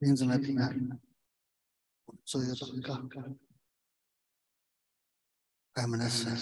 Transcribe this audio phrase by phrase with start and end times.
[0.00, 1.00] 愿主来平安。
[2.24, 3.36] 做一个祷告，
[5.72, 6.36] 爱我们的神，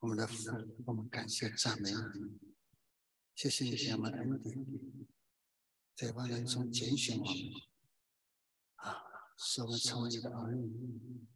[0.00, 0.50] 我们的父，
[0.86, 2.40] 我们感谢赞美你，
[3.34, 4.66] 谢谢你给我们恩典，
[5.94, 7.34] 在万人中拣选我们，
[8.76, 9.02] 啊，
[9.36, 11.26] 使我们成为你的儿女，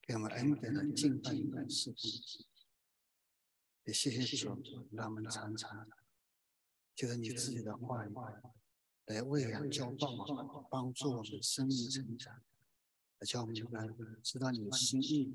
[0.00, 1.98] 给我们恩典的敬拜的侍奉。
[3.84, 5.88] 也谢谢主，让我们常常
[6.94, 8.12] 就是你自己的话语
[9.06, 12.40] 来喂养、教导、帮助我们生命成长。
[13.24, 13.88] 叫我们来
[14.20, 15.32] 知道你的心意，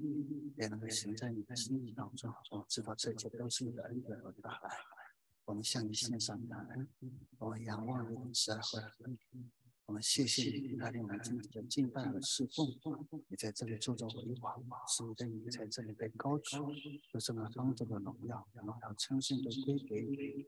[0.57, 2.33] 也能够行在你的心意当中。
[2.51, 4.75] 我知道这一切都是你的恩典和大爱。
[5.45, 6.89] 我们向你献上感恩，
[7.37, 9.17] 我们仰望你的慈爱和恩
[9.85, 12.75] 我们谢谢你带领我们今天的敬拜和侍奉。
[13.29, 16.57] 你在这里做着辉煌，是你的名在这里被高举，
[17.13, 20.45] 有这么当中的荣耀，荣耀称颂都归给你。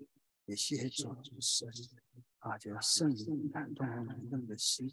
[0.50, 1.70] 也谢谢主，神
[2.40, 4.92] 啊，就圣灵感动我们人的心。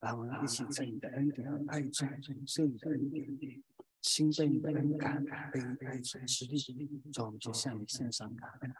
[0.00, 2.08] 让我们一起在你的恩典爱中，
[2.44, 3.62] 受你的恩典，
[4.02, 7.00] 心被你的恩感，被你爱所激励。
[7.12, 8.74] 主，我们就向你献上感恩。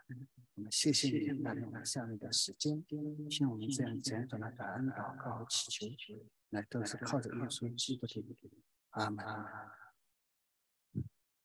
[0.56, 2.82] 我们谢谢你带领我们下面的时间，
[3.28, 8.50] 听我们这样简短的感恩祷告和祈求，那都是靠着耶稣基督的
[8.90, 9.24] 阿门。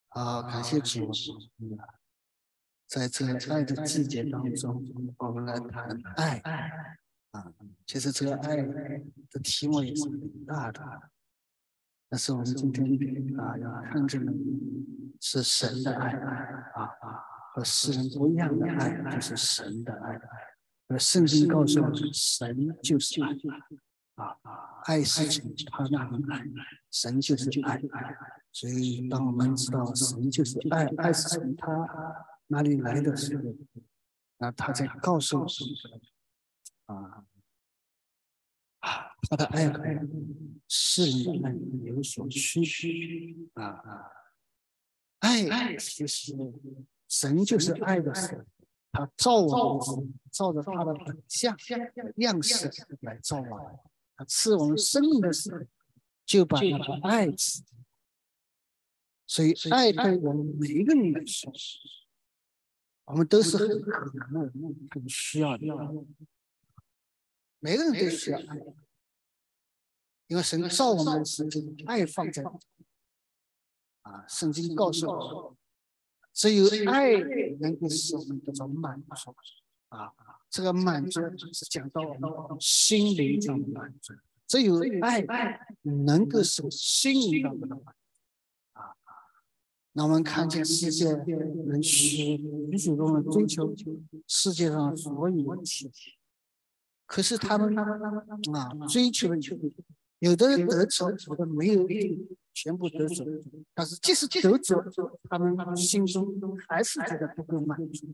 [0.08, 1.12] 好，感谢主。
[2.88, 4.84] 在这爱的季节当中，
[5.18, 6.40] 我们来谈爱。
[7.32, 7.52] 啊，
[7.86, 10.82] 其实这个爱的题目也是很大的，
[12.08, 14.32] 但是我们今天啊要看见的
[15.20, 17.20] 是神的爱啊啊，
[17.54, 20.22] 和世人不一样的爱，就是神的爱。
[20.88, 23.32] 而圣经告诉我们，神就是爱
[24.16, 27.82] 啊啊，爱是从他那里来，神就是爱。
[28.54, 31.68] 所以，当我们知道神就是爱，爱是从他
[32.48, 33.44] 哪里来的时候，
[34.38, 35.50] 那他在告诉我们。
[36.86, 37.26] 啊
[38.82, 39.80] 啊，他的爱和
[40.68, 44.12] 世人有所区别啊啊！
[45.22, 46.36] 爱其实
[47.08, 48.46] 神就是爱的神，
[48.92, 51.58] 他造我们，照着他的本相
[52.18, 52.70] 样式
[53.02, 53.80] 来造我们，
[54.16, 55.62] 他赐我们生命的时候，
[56.24, 57.64] 就把他的爱赐。
[59.26, 61.52] 所以，爱对我们每一个人来说，
[63.06, 63.68] 我们都是很
[64.92, 65.66] 很需要的。
[67.60, 68.58] 每个人都需要爱，
[70.28, 71.48] 因为神造我们是
[71.86, 72.44] 爱放在
[74.02, 74.26] 啊。
[74.28, 75.58] 圣经告诉我，
[76.34, 77.14] 只有爱
[77.60, 79.36] 能够使我们得到满足
[79.90, 80.14] 啊。
[80.50, 81.22] 这个满足
[81.54, 84.14] 是讲到我们心灵上的满足，
[84.48, 85.26] 只有爱
[85.82, 87.96] 能够使心灵上的满足啊。
[89.98, 92.38] 那我们看见世界人许
[92.70, 93.74] 许许多多追求
[94.28, 95.90] 世界上所有一切。
[97.06, 99.38] 可是他们啊，追求的
[100.20, 101.88] 有的人得着，有的没有
[102.54, 103.24] 全部得着。
[103.74, 104.84] 但是即使得着，
[105.30, 106.28] 他们心中
[106.68, 108.14] 还是觉得不够满足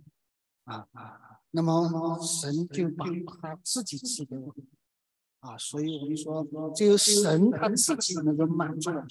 [0.66, 1.40] 啊啊！
[1.50, 3.08] 那么神就把
[3.41, 4.68] 他自己赐给我们
[5.40, 9.08] 啊，所以我们说，只有神他自己能够满足我们，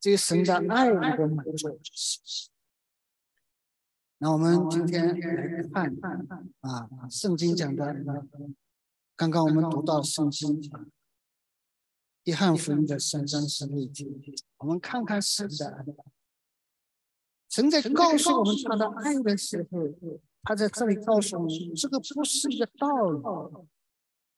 [0.00, 1.80] 只有神的爱能够满足。
[4.18, 5.96] 那我们今天来看
[6.60, 7.96] 啊，圣经讲的。
[9.16, 10.62] 刚刚我们读到圣经
[12.24, 14.06] 《约翰福音》的三章十六节，
[14.56, 15.84] 我们看看神的爱。
[17.50, 19.78] 神在告诉我们他的爱的时候，
[20.42, 23.22] 他在这里告诉我们，这个不是一个道理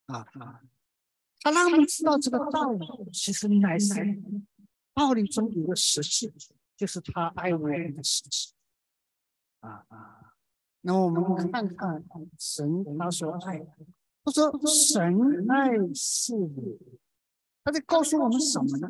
[0.06, 0.62] 啊啊！
[1.40, 3.94] 他让我们知道这个道理，其实乃是
[4.94, 6.32] 暴力中有个实际，
[6.76, 8.52] 就是他爱我们的实际
[9.60, 10.34] 啊啊！
[10.80, 12.04] 那我们看看
[12.38, 13.66] 神他说爱。
[14.24, 16.32] 他说：“神爱是，
[17.64, 18.88] 他在告诉我们什么呢？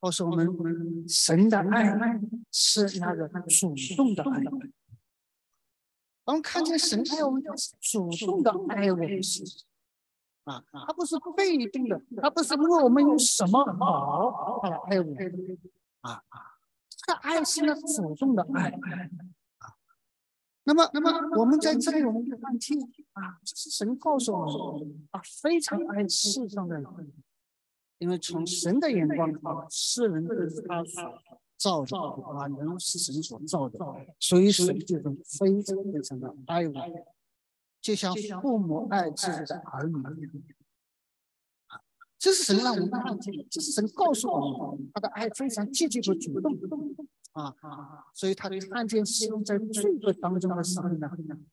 [0.00, 2.20] 告诉我们，神的爱
[2.50, 4.42] 是那个主动的爱。
[6.24, 9.06] 我们看见神爱我们，是主动的爱我们，
[10.44, 15.58] 啊，他不是被动的，他不是问我们有什么好来爱我们，
[16.00, 16.40] 啊啊，
[16.88, 18.70] 这个爱是呢主动的爱。
[19.58, 19.74] 啊。”
[20.66, 22.80] 那么，那么我们在这里，我们就看清
[23.12, 27.12] 啊，这是神告诉我们啊，非常爱世上的人，
[27.98, 31.20] 因为从神的眼光看，世人都是他所
[31.58, 33.78] 造的啊，人是神所造的，
[34.18, 35.02] 所以神就是
[35.38, 37.04] 非常非常的爱我们，
[37.84, 40.42] 就像父母爱自己的儿女。
[42.18, 46.96] 这是神让我们看见，这是神告诉我们，他的爱非常积极和主动。
[47.32, 48.06] 啊啊！
[48.14, 51.10] 所以他看见是在罪恶当中的时候呢，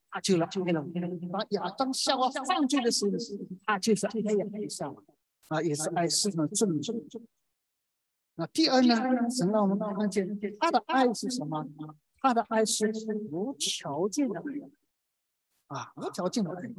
[0.10, 0.86] 他就来爱了。
[1.30, 3.12] 当亚当夏娃犯罪的时候，
[3.66, 5.04] 他就是爱亚当夏娃。
[5.50, 7.06] 啊，也是爱世上的正主。
[8.36, 8.96] 那第二呢，
[9.30, 11.68] 神让我们看见他的爱是什么？
[12.22, 12.90] 他的爱是
[13.30, 14.44] 无条件的爱
[15.74, 16.70] 啊，无条件的爱。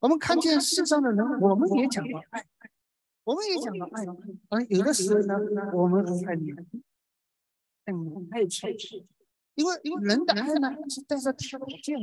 [0.00, 2.46] 我们看见世上的人，我们也讲到爱，
[3.24, 4.06] 我们也讲到爱。
[4.48, 5.34] 而有的时候呢，
[5.74, 6.24] 我们很
[7.84, 8.70] 很爱错，
[9.54, 11.98] 因为因为人的爱呢是带着条件，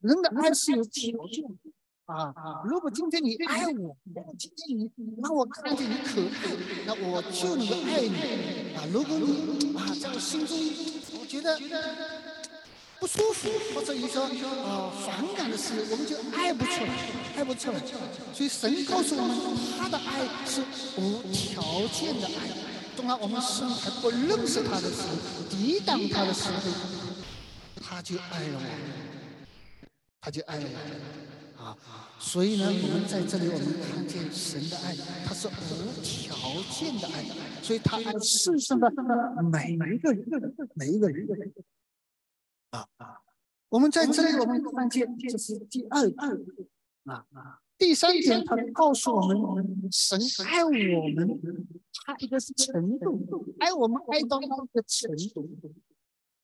[0.00, 1.44] 人的爱是有条件。
[2.06, 2.62] 啊啊！
[2.64, 3.96] 如果今天你爱我，
[4.36, 4.90] 今天你
[5.22, 8.82] 让我看见你可爱，那我就能够爱你啊。
[8.92, 10.58] 如果你啊在我心中，
[11.20, 11.56] 我觉得
[13.00, 14.20] 不舒服或者一个
[14.62, 16.92] 啊反感的事，我们就爱不出来，
[17.34, 17.80] 爱不出来。
[18.34, 19.34] 所以神告诉我们，
[19.78, 20.60] 他的爱是
[21.00, 22.50] 无条件的爱。
[22.94, 25.16] 当我们是还不认识他的时候，
[25.48, 26.70] 抵挡他的时候，
[27.80, 29.88] 他就爱了我，
[30.20, 31.64] 他就爱了我。
[31.64, 31.76] 啊，
[32.18, 34.94] 所以呢，我们在这里，我们看见神的爱，
[35.24, 36.36] 他是无条
[36.70, 37.24] 件的爱，
[37.62, 38.92] 所以他爱世上的
[39.50, 41.26] 每一个人，每一个人。
[42.70, 43.20] 啊啊，
[43.68, 46.40] 我们在这里，我们看见这是第二二
[47.04, 51.40] 啊啊，第三点，他告诉我们，神爱我们，
[52.04, 55.48] 他一个是程度，爱我们爱到那个程度。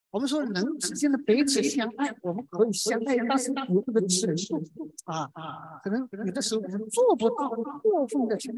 [0.09, 8.51] 我们说人之间的彼此相爱，我们可以相爱，但是不这个程度啊啊，可能有的时候我们做不到过分的去，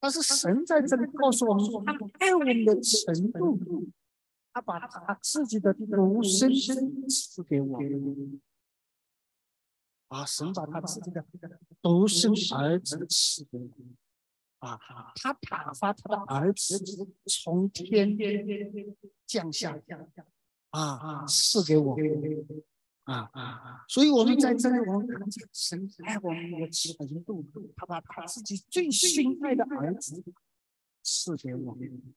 [0.00, 3.58] 但是神在这里告诉我们，他爱我们的程度，
[4.60, 6.52] 他把他自己的独生
[7.08, 8.40] 赐给我们
[10.08, 11.24] 啊，神把他自己的
[11.80, 13.96] 独生儿子赐给我们
[14.58, 14.78] 啊，
[15.16, 16.78] 他打发他的儿子
[17.26, 18.16] 从天
[19.26, 19.78] 降下。
[20.70, 21.96] 啊啊，赐给我，
[23.04, 23.84] 啊啊啊！
[23.88, 27.42] 所以我们在这里，我们看见神爱我们的程度，
[27.74, 30.22] 他把他自己最心爱的儿子
[31.02, 32.14] 赐给我们。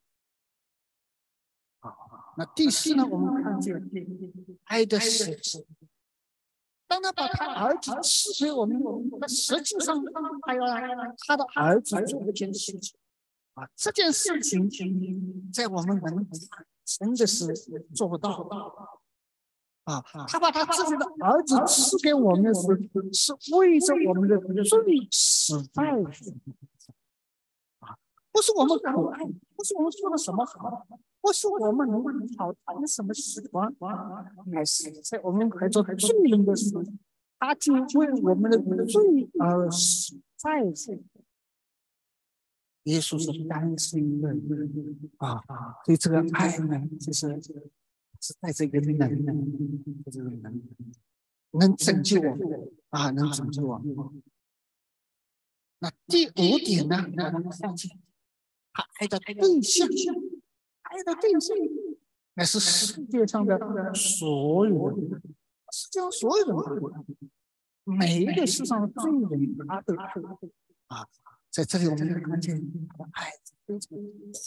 [2.38, 3.06] 那第四呢？
[3.06, 3.90] 我们看见
[4.66, 5.66] 爱的实质。
[6.88, 8.82] 当他把他儿子赐给我们，
[9.20, 10.04] 那实际上
[10.42, 10.62] 他要
[11.28, 12.98] 他的儿子做一件事情。
[13.54, 14.70] 啊，这件事情
[15.54, 16.28] 在我们人。
[16.84, 17.48] 真的是
[17.96, 18.30] 做不到
[19.86, 20.04] 啊！
[20.28, 22.62] 他把他自己的儿子赐给我们时，
[23.14, 25.94] 是为着我们的罪死在！
[28.32, 29.26] 不是我们可爱，
[29.56, 30.88] 不是我们说的什么好，
[31.20, 32.04] 不是我们能
[32.38, 33.76] 好谈什么喜欢，
[34.48, 36.84] 乃是在我们还做罪人的时候，
[37.40, 40.98] 他就为我们的罪而死在这。
[42.86, 44.30] 耶稣是单身的
[45.18, 47.40] 啊啊，所以这个爱呢，就是
[48.20, 50.64] 是带着一个能能，这个能
[51.52, 52.38] 能拯救我
[52.90, 53.80] 啊，能拯救我。
[55.78, 57.06] 那第五点呢？
[57.34, 57.92] 我们看见
[58.74, 59.88] 他爱的对象，
[60.84, 61.58] 爱的对象，
[62.36, 65.22] 那是世界上的所有人，
[65.72, 67.06] 世界上所有人，
[67.84, 70.06] 每一个世上的罪人，他都爱
[70.88, 71.08] 啊。
[71.50, 72.56] 在这里，我们看见
[72.88, 73.30] 他的爱
[73.66, 73.90] 非常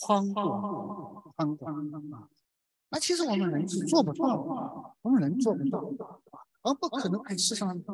[0.01, 1.77] 宽广、宽广
[2.13, 2.31] 啊！
[2.89, 5.95] 那其实我们人是做不到的，我们人做不到，
[6.63, 7.85] 而不可能爱世上的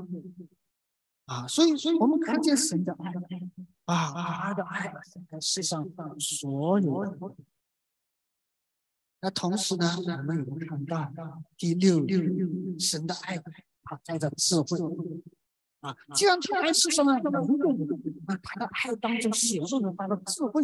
[1.26, 1.45] 啊！
[1.49, 3.12] 所以，所以我们看见神的爱
[3.94, 4.92] 啊，他的爱
[5.30, 7.37] 在世上所有。
[9.20, 12.06] 那同时呢，我们也看到第六，
[12.78, 14.78] 神的爱啊，带着智慧。
[15.80, 17.73] 啊，既然他爱世上的能够，
[18.26, 20.62] 那他的爱当中显露了他的智慧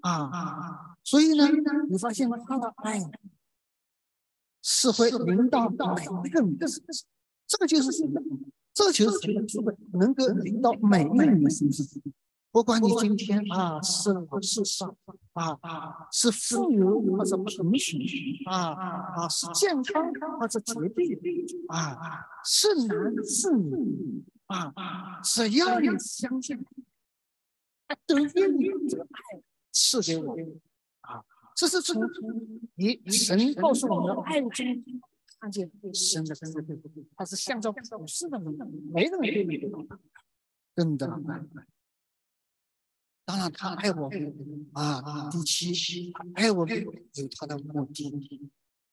[0.00, 0.96] 啊啊啊！
[1.04, 1.48] 所以呢，
[1.88, 2.36] 你发现吗？
[2.44, 3.00] 他的爱
[4.62, 5.76] 是会临到每
[6.24, 6.58] 一个人，
[7.46, 8.20] 这个就是什么？
[8.74, 11.86] 这就是神的智慧，能够临到每一个人的身上。
[12.50, 14.96] 不管你今天啊是老是少
[15.34, 18.00] 啊啊是富有或者贫穷
[18.46, 21.18] 啊啊是健康或者疾病
[21.68, 24.24] 啊啊是男是女。
[24.48, 25.20] 啊啊！
[25.22, 26.64] 只要你相信，
[27.86, 30.34] 他都愿意这个爱赐给我
[31.02, 31.22] 啊！
[31.54, 32.00] 这是从
[32.76, 34.84] 你神告诉我们的爱中
[35.38, 36.80] 看见神的真实，
[37.14, 38.56] 他是向着普世的人，
[38.90, 39.68] 没人对你的，
[40.74, 41.06] 真的。
[43.28, 44.10] 当然，他爱我
[44.72, 48.50] 啊，夫妻，他，爱我有他的目的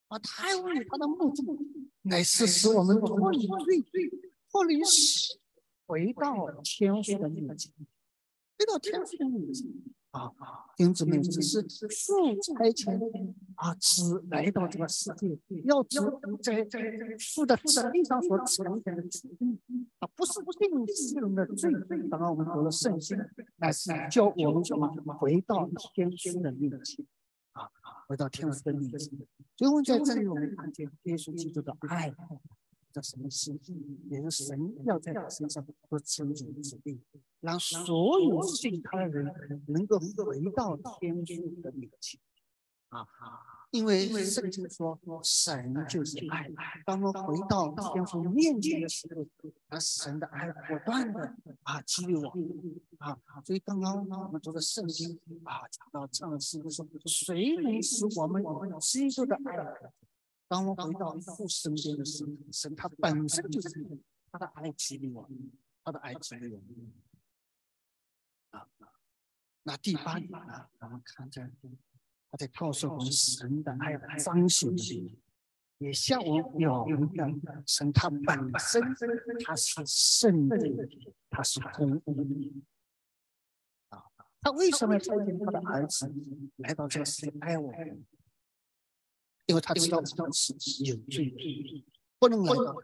[0.09, 1.41] 啊，他爱我有他的目的，
[2.01, 3.81] 乃是使我们脱离罪，
[4.51, 5.39] 脱离死。
[5.85, 7.71] 回到天父的面前，
[8.59, 9.67] 回到天父的面前
[10.15, 10.31] 啊，
[10.77, 11.67] 弟兄姊妹，只是父
[12.41, 15.99] 差遣啊，只来到这个世界，要知
[16.41, 16.79] 在在
[17.33, 19.59] 父的旨意上所呈现的旨意
[19.99, 21.69] 啊，不是定世人的罪。
[22.09, 23.17] 当然，我们读了圣经，
[23.57, 24.87] 乃是教我们什么？
[25.19, 27.05] 回到天父的面前
[27.51, 27.69] 啊，
[28.07, 29.19] 回到天父的面前。
[29.57, 32.13] 最后在这里，我们看见耶稣基督的爱。
[32.95, 33.53] 的什么事？
[34.09, 36.99] 也是神要在他身上做成就指令，
[37.41, 39.31] 让所有信他的人
[39.67, 42.19] 能够回到天父的面前。
[42.89, 43.05] 啊，
[43.71, 46.49] 因为圣经说神就是爱，
[46.85, 49.25] 当我们回到天父面前的时候，
[49.67, 52.33] 那神的爱不断的啊激励我
[52.99, 53.19] 啊。
[53.43, 58.41] 所以刚刚我们读的圣经啊，讲到这样的事，说谁能使我们
[58.79, 59.57] 基督的爱？
[60.47, 63.69] 当我回到父身边的时候，神他本身就是
[64.31, 65.27] 他的爱激励我，
[65.83, 66.61] 他的爱激励我。
[68.51, 68.67] 啊，
[69.63, 70.69] 那第八点呢？
[70.79, 71.41] 我们看这，
[72.29, 74.69] 他在告诉我们神的爱彰显
[75.79, 78.81] 也像我表明的，神他本身
[79.43, 80.57] 他是圣的，
[81.29, 82.63] 他是公义。
[83.89, 84.03] 啊，
[84.41, 86.13] 他为什么要差遣他的儿子
[86.57, 88.05] 来到这个世界爱我们？
[89.45, 91.85] 因为他知道我们是有罪的，
[92.19, 92.75] 不能来到。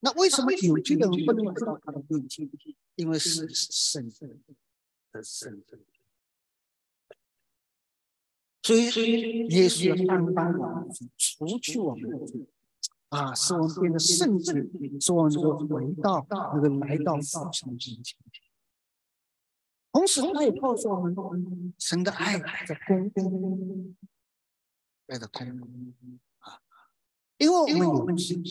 [0.00, 2.48] 那为什么有罪的人不能来到他的面前？
[2.96, 4.10] 因为是神
[5.12, 5.80] 的身份。
[8.62, 12.46] 所以耶稣要担当我们除去我们的罪，
[13.08, 14.52] 啊，使我们变得圣洁，
[15.00, 18.18] 使我们能够回到那个来到父神面前。
[19.92, 23.10] 同时，他也告诉我们，神的爱在公
[25.10, 25.16] 公。
[25.16, 25.46] 爱的通
[26.38, 26.60] 啊，
[27.38, 28.42] 因为我们有心，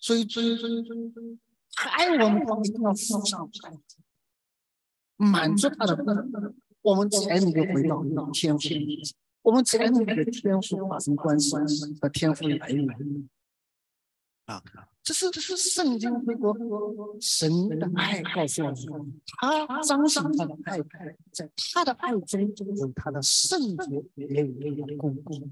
[0.00, 1.38] 所以追追追追，
[1.76, 3.48] 爱我们，我们一定要付上
[5.16, 5.96] 满足他的
[6.82, 8.68] 我们才能够回到天赋，
[9.42, 11.54] 我们才能和天赋发生关系
[12.00, 13.28] 和天赋来源
[14.46, 14.62] 啊。
[15.02, 16.54] 这是这是圣经中国
[17.20, 20.78] 神的爱告诉我们，他彰显他的爱，
[21.32, 25.50] 在他的爱中有他的圣洁，也有他的公公。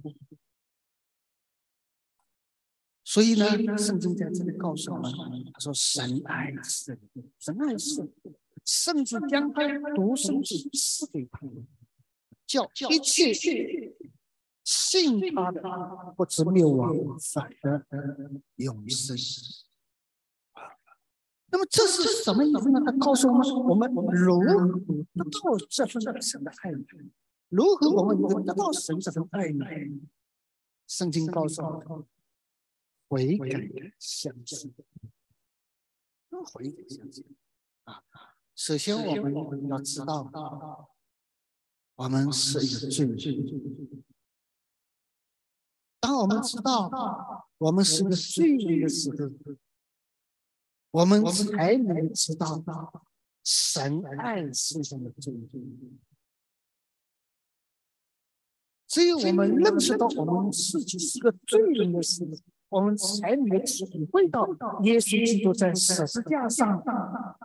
[3.17, 5.11] 所以呢，圣经在这里告诉我们，
[5.55, 8.13] 他说：“神爱世人，神爱世人，
[8.63, 9.63] 甚至将他
[9.95, 11.67] 独生子赐给他们，
[12.47, 13.33] 叫一切
[14.63, 15.63] 信他的
[16.15, 16.95] 不知灭亡，
[17.33, 17.87] 反得
[18.57, 19.17] 永生。”
[21.51, 22.83] 那么这是什么意思呢？
[22.85, 23.33] 他告诉我
[23.75, 24.45] 们：我们如何
[25.15, 26.71] 得到这份神的爱？
[27.49, 29.65] 如何我们能得到神这份爱呢？
[30.87, 32.05] 圣经告诉我们。
[33.09, 33.61] 悔改
[33.99, 34.75] 相信，
[36.31, 37.37] 悔改相信
[37.85, 38.03] 啊！
[38.55, 39.15] 首先，我
[39.51, 40.91] 们要知道，
[41.95, 44.05] 我们是一个罪人。
[46.01, 46.91] 当我们知道
[47.59, 49.17] 我们是个罪人的时候，
[50.91, 52.63] 我们才能知道
[53.45, 56.01] 神爱世上的罪人。
[58.87, 62.31] 只有我们认识到我们自己是个罪人的时候，
[62.69, 64.47] 我们才能体会到
[64.83, 66.83] 耶稣基督在十字架上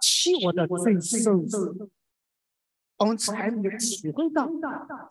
[0.02, 1.46] 替我的罪受，
[2.98, 4.50] 我们才能体会到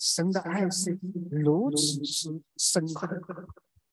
[0.01, 0.99] 神的爱是
[1.31, 3.09] 如此之深刻，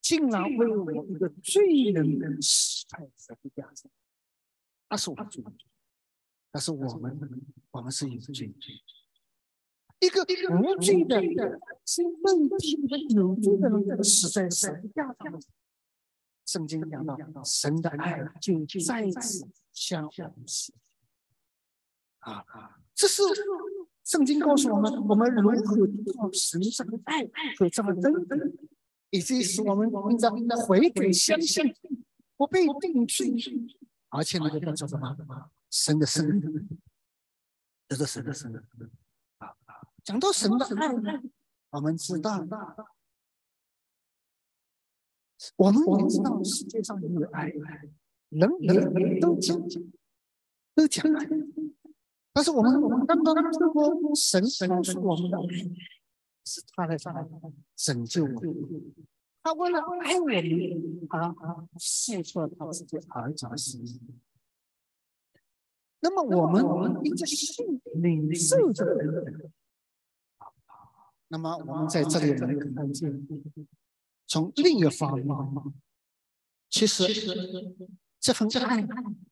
[0.01, 3.91] 竟然为我一个罪人死在十字架上。
[4.89, 5.27] 那是我们，
[6.51, 7.19] 那是我们，
[7.71, 8.55] 我们是有罪，
[10.00, 10.24] 一个
[10.55, 11.21] 无罪的、
[11.86, 15.39] 是问题的有罪的人死在十字架上。
[16.48, 20.74] 圣经讲到，神的爱就再次向我们示
[22.20, 22.80] 啊啊！
[22.96, 23.22] 这是
[24.06, 28.51] 圣经告诉我们，我们如何得到神上的爱和这么真的，
[29.10, 31.75] 以及使我们应当悔改相信，
[32.38, 33.30] 不被定罪，
[34.08, 35.51] 而且那个叫什么？
[35.70, 36.42] 神的神，
[37.89, 38.56] 这是神的神
[39.39, 39.88] 啊啊！
[40.01, 41.22] 讲到神的爱，
[41.72, 42.48] 我们知道。
[45.56, 47.51] 我们也知道世界上有爱，
[48.29, 49.58] 人人都讲，
[50.75, 51.29] 都讲爱。
[52.34, 55.38] 但是我们我们刚刚通过神告诉我们的，
[56.46, 56.98] 是他来
[57.75, 58.41] 拯救我们，
[59.41, 60.36] 他为了爱我们，
[61.10, 61.34] 啊，
[61.79, 64.22] 付出了他自己儿子的生命。
[66.00, 66.63] 那么我们
[67.03, 68.86] 一直信领受着，
[71.29, 73.27] 那么我们在这里能看见。
[74.27, 75.25] 从另一个方面，
[76.69, 77.07] 其实
[78.19, 78.86] 这份爱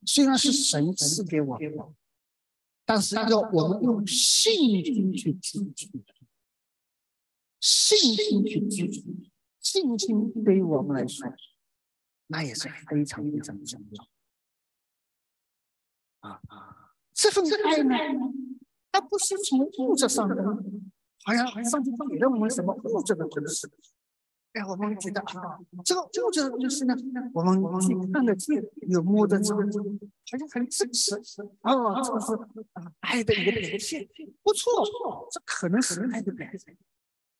[0.06, 1.60] 虽然是神赐给我，
[2.86, 5.92] 但是要我们用信心去支取，
[7.60, 11.28] 信心去支取，信心对于我们来说，
[12.28, 14.08] 那也是非常非常重要。
[16.20, 17.96] 啊啊，这份爱呢，
[18.92, 20.36] 它不是从物质上的，
[21.26, 23.68] 好像上帝给了我们什么物质的东西。
[24.56, 26.96] 哎，我们觉得啊，这个物质的东西呢，
[27.34, 31.14] 我们去看得见，有摸得着，好像很真实。
[31.62, 32.32] 哦，这个是
[33.02, 34.08] 爱的一个表现，
[34.42, 34.88] 不错，
[35.30, 36.78] 这可能是爱的表现。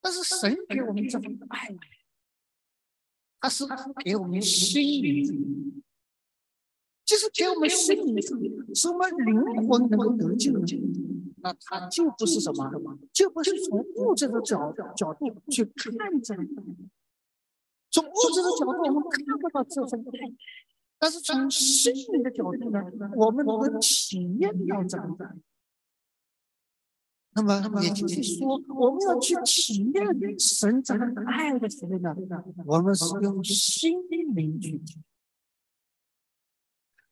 [0.02, 1.74] 但是神给我们这份爱，
[3.40, 3.64] 他是
[4.04, 5.82] 给我们心灵，
[7.06, 8.20] 就是给我们心灵，
[8.74, 10.52] 使我们灵魂能够得救。
[11.38, 16.44] 那他就不是什么，就不是从物质的角角度去看这个。
[17.96, 20.28] 从物质的角度，我们看不到这份爱；
[20.98, 22.82] 但是从心灵的角度呢，
[23.16, 25.34] 我们体验到这份爱。
[27.32, 32.14] 那么，也就是说，我们要去体验神这份爱的时候呢，
[32.66, 35.02] 我们是用心灵去体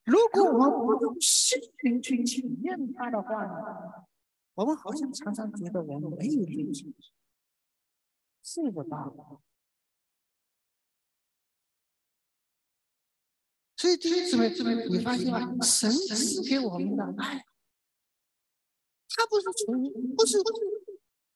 [0.05, 4.05] 如果我们不用心灵去体验它的话呢，
[4.53, 6.95] 我们好像常常觉得我们没有灵性，
[8.43, 9.41] 睡不到。
[13.85, 15.61] 所以弟兄姊妹，你发现吗？
[15.61, 17.45] 神赐给我们的爱，
[19.11, 20.39] 他不是从不是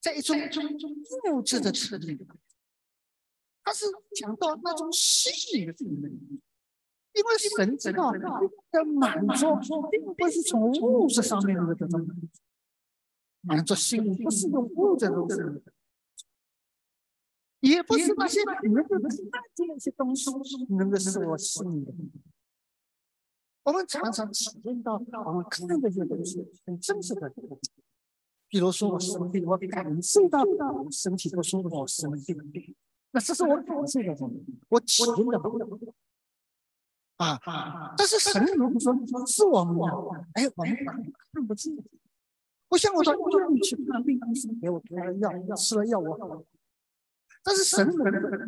[0.00, 0.34] 在一种
[1.30, 2.18] 物质的层面，
[3.62, 3.84] 他是
[4.16, 5.30] 讲到那种心
[5.66, 6.40] 灵。
[7.12, 8.18] 因为神知道的
[8.94, 9.48] 满足，
[9.90, 12.08] 并不是从物质上面的这种
[13.42, 15.36] 满足心灵，不是用物质的东西，
[17.60, 19.12] 也不是那些能够看
[19.54, 20.30] 见一些东西
[20.70, 21.92] 能够使我心里的。
[23.68, 24.94] 我们常常体验到，
[25.26, 26.42] 我们看的这些东西。
[26.64, 27.30] 很真实的。
[28.48, 32.74] 比如说，我生病，我感受到我身体不舒服，我生病，
[33.10, 35.38] 那这是我感受的东西，我体验的。
[37.18, 37.94] 啊！
[37.98, 38.94] 但是神如果说
[39.26, 39.76] 是我们，
[40.32, 40.74] 哎，我们
[41.34, 41.76] 看不见。
[42.68, 46.46] 不像我说，我你去看病，医生给我开了药，吃了药我。
[47.42, 47.92] 但是神的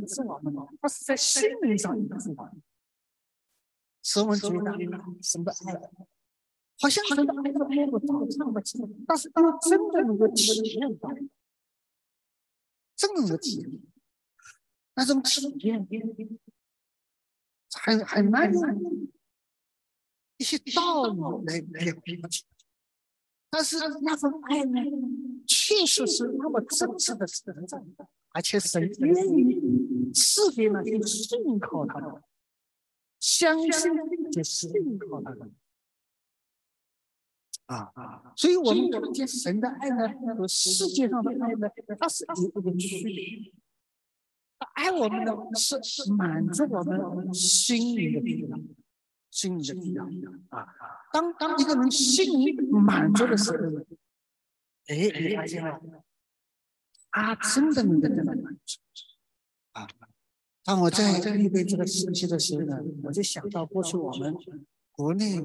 [0.08, 2.62] 是我们，他是在心灵上告诉我们。
[4.02, 4.54] 使我们觉得
[5.22, 5.74] 神的爱，
[6.80, 9.04] 好像神的爱都摸不到、唱不清。
[9.06, 11.10] 但是当真的能够体验到，
[12.96, 13.70] 真的能够体验，
[14.94, 15.86] 那种体验。
[17.72, 19.08] 很很难用
[20.38, 22.28] 一些道理来来表达。
[23.48, 24.80] 但是那份爱呢，
[25.46, 27.80] 确实是那么真实的存在，
[28.30, 32.22] 而且神愿意赐给那些信靠他的。
[33.20, 33.92] 相信
[34.32, 35.54] 就信靠他们
[37.66, 38.32] 啊啊！
[38.34, 43.52] 所以我们看见神的爱呢，和世界上的爱呢，它是有一个区别。
[44.58, 48.58] 他爱我们呢，是满足我们心灵的需要，
[49.30, 50.04] 心灵的需要
[50.48, 50.66] 啊。
[51.12, 53.56] 当当一个人心灵满足的时候，
[54.86, 56.04] 哎，你发现了，
[57.10, 58.80] 他真的能够得到满足
[59.72, 59.86] 啊。
[60.70, 64.32] 当我在预备这个信息的时候呢，我就想到过去我们
[64.92, 65.42] 国内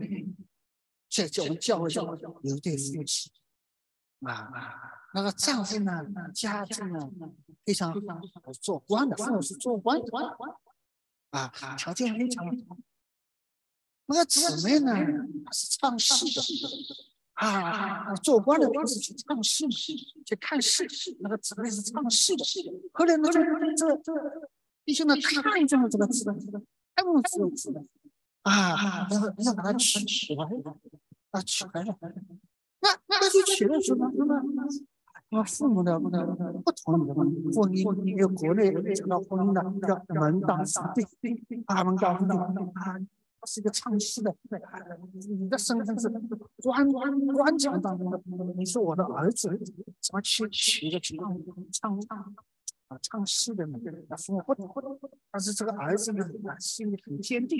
[1.10, 2.06] 在我们教会上
[2.44, 3.32] 有对夫妻
[4.20, 4.52] 啊，
[5.16, 7.10] 那个丈夫呢家境呢
[7.66, 10.06] 非常好做官的，父母是做官的
[11.32, 12.78] 啊，条件非常好。
[14.06, 14.94] 那个姊妹呢
[15.52, 16.42] 是唱戏的
[17.34, 19.68] 啊，做官的都是去唱戏
[20.24, 20.86] 去看戏，
[21.22, 22.46] 那个姊妹是唱戏的。
[22.94, 23.42] 后来呢，这
[23.76, 24.14] 这这。
[24.86, 26.30] 弟兄们看中了这个字，
[26.94, 27.74] 爱慕这个字
[28.44, 30.44] 啊，然后要把它取取来，
[31.32, 31.84] 啊取来。
[32.82, 34.44] 那那去取的时候，那么
[35.30, 36.28] 那父母的不同
[36.64, 37.28] 不同的婚
[37.74, 42.54] 姻，因为国内讲到婚姻的叫门当户对，啊门当户对啊，
[43.42, 44.36] 他是一个唱戏的，
[45.40, 46.08] 你的身份是
[46.62, 48.22] 官官官场当中的，
[48.56, 49.50] 你是我的儿子，
[50.00, 52.36] 怎么去娶一个唱唱？
[52.96, 53.78] 啊，唱戏的嘛，
[54.08, 54.70] 那父母不同，
[55.30, 57.60] 但是这个儿子呢，啊，心里很坚定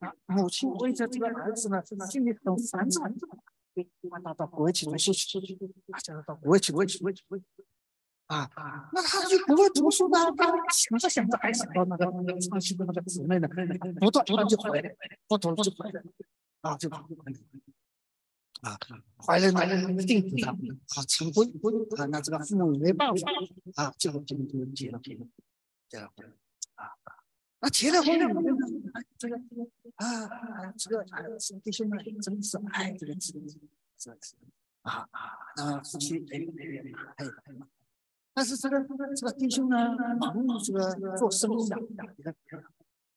[0.00, 0.12] 啊。
[0.26, 3.02] 母亲为着这个儿子呢，心里很烦躁，
[3.72, 3.88] 对，
[4.24, 5.38] 到到国外去读书去，
[5.92, 7.64] 啊，叫他到国外去，国外去，国外去，
[8.26, 13.48] 啊啊，那他就不会读书呢，他想着想着还想到那个唱戏的那个姊妹呢，
[14.00, 14.96] 不断不断就回来，
[15.28, 16.02] 不读就回来，
[16.62, 17.38] 啊，就跑就回来。
[18.66, 18.76] 啊，
[19.24, 21.46] 怀了那个定子的啊，成婚
[21.98, 23.30] 啊，那这个父母没办法
[23.76, 25.30] 啊，就就就结了婚，
[25.88, 26.26] 结了婚
[26.74, 26.90] 啊，
[27.60, 28.26] 那结了婚了，
[29.16, 29.36] 这个
[29.96, 31.04] 啊，这个
[31.62, 33.40] 弟兄们真是爱这个子，
[33.98, 34.34] 是是。
[34.82, 35.08] 啊，
[35.56, 37.26] 那夫妻哎哎哎，
[38.32, 38.84] 但是这个
[39.16, 41.76] 这个弟兄呢，忙于这个做生意的，
[42.16, 42.24] 你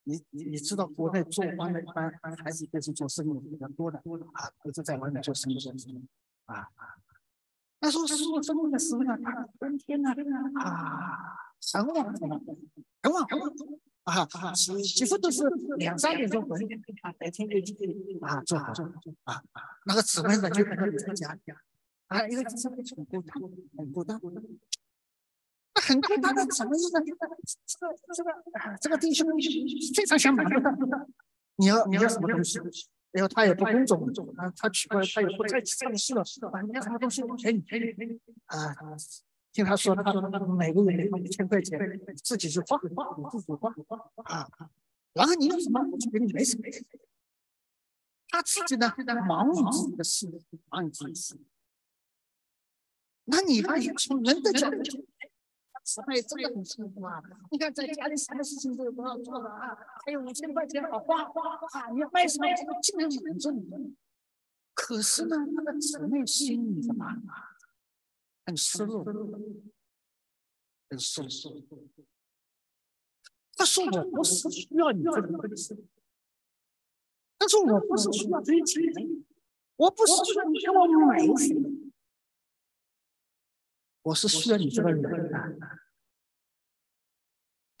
[0.04, 2.10] 你你你知道国内做官的一般
[2.42, 3.98] 还是都是做生意比较多的
[4.32, 5.72] 啊，都是在外面做生意的
[6.46, 6.96] 啊啊。
[7.80, 10.10] 他说做生意的时候呢，他天天呢
[10.60, 12.40] 啊，很晚很晚
[13.02, 13.26] 很晚
[14.04, 15.44] 啊啊，几乎都是
[15.76, 16.58] 两三点钟回
[17.02, 17.54] 啊，白天就
[18.20, 18.72] 啊做好
[19.24, 21.40] 啊啊，那个姊妹呢就在家里
[22.08, 23.40] 啊，因为这是很孤单，
[23.76, 24.20] 很孤单。
[25.90, 26.92] 很孤单的什么意思？
[27.66, 28.30] 这个这个
[28.80, 29.26] 这个弟兄
[29.94, 30.44] 非常想买，
[31.56, 32.60] 你要你要什么东西？
[33.10, 36.22] 然后他也不工作，他他去过他也不再上市了，
[36.64, 38.72] 你要什么东西给你给你给你啊！
[39.52, 40.22] 听他说，他说
[40.54, 41.76] 每个月一千块钱，
[42.22, 43.68] 自己去花花，自己花
[44.26, 44.48] 啊。
[45.12, 46.62] 然后你要什么，我就给你没什么。
[48.28, 48.94] 他自己呢，
[49.26, 50.28] 忙于自己的事，
[50.70, 51.36] 忙于自己的事。
[53.24, 54.76] 那你发现从人的角度
[55.90, 57.22] 讲，姊妹这个很辛苦啊！
[57.50, 61.90] 你看在家里什么事情都不要做的啊，还有五千块钱好花花啊！
[61.90, 62.46] 你卖什么
[62.82, 63.96] 尽量满足你。
[64.74, 67.06] 可是呢，那个姊妹心里怎么
[68.46, 69.04] 很失落，
[70.88, 71.28] 很失落。
[73.56, 75.86] 他说：“我不是需要你这个东西，
[77.38, 78.82] 他说我不是需要这些钱，
[79.76, 81.68] 我不是需要你给我买什么。”
[84.02, 85.60] 我是需要你这个人，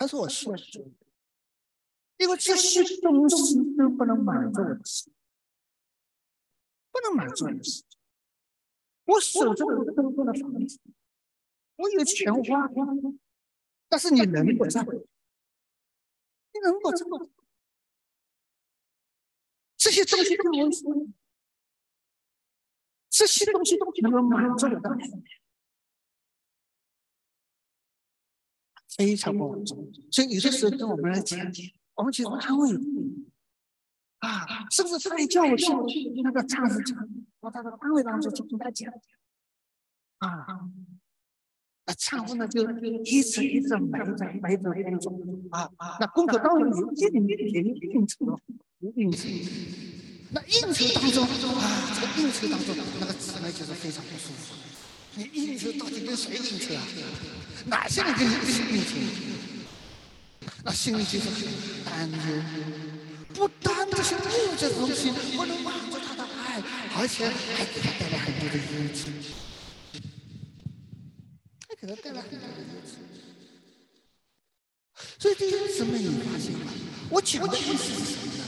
[0.00, 0.96] 他说我需要你，
[2.16, 5.12] 因为这些东西都不能满足我的心，
[6.90, 7.84] 不能满足我的心。
[9.04, 10.80] 我守着我的多的房子，
[11.76, 12.66] 我有钱花，
[13.90, 14.88] 但是你能不在，你
[16.62, 17.04] 人不在，
[19.76, 21.08] 这些东西对我说，
[23.10, 24.98] 这些东西都能够满足我的。
[29.00, 31.40] 非常不稳重，所以有些时候跟我们来讲，
[31.94, 32.68] 我们去安慰
[34.18, 35.08] 啊，是不是？
[35.08, 35.72] 他也叫我去
[36.22, 37.08] 那个唱子讲，
[37.40, 38.92] 我在这安慰当中就跟他讲
[40.18, 40.68] 啊，
[41.86, 42.60] 那唱夫呢就
[43.04, 48.38] 一直一直埋着埋着那种啊啊，那功课当中有一点点应酬，
[48.80, 49.30] 有应酬，
[50.32, 54.54] 那应酬当中啊，这个应酬当中那个姊妹就是非常不舒服。
[55.14, 56.82] 你应酬到底跟谁应酬啊？
[57.66, 58.96] 哪些人跟你应酬？
[60.64, 61.46] 那心里就是很
[61.84, 62.16] 担忧，
[63.34, 66.62] 不单这些物质东西不能满足他的爱，
[66.96, 68.62] 而且还给他带来很多的忧
[68.94, 69.10] 愁，
[71.68, 72.92] 还给他带来很多的忧愁。
[75.18, 76.72] 所以弟兄姊妹，你发现吗？
[77.10, 78.44] 我讲的意思是什么呢？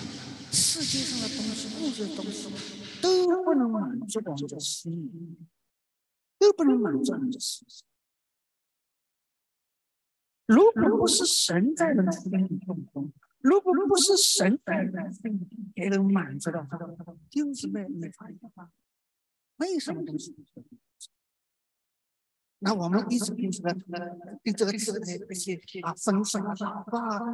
[0.52, 2.48] 世界上的东西，物质的东西，
[3.00, 5.10] 都不能满足我们的心。
[6.52, 7.86] 不能满足你的事情。
[10.46, 16.78] 如果不是神在人心里动工，如果不是神在人心里给人满足的话，
[17.30, 18.70] 就是被你发现吗？
[19.56, 20.34] 没什么东西。
[22.58, 23.74] 那我们一直跟这个
[24.42, 26.54] 跟这个字的那些啊分析啊，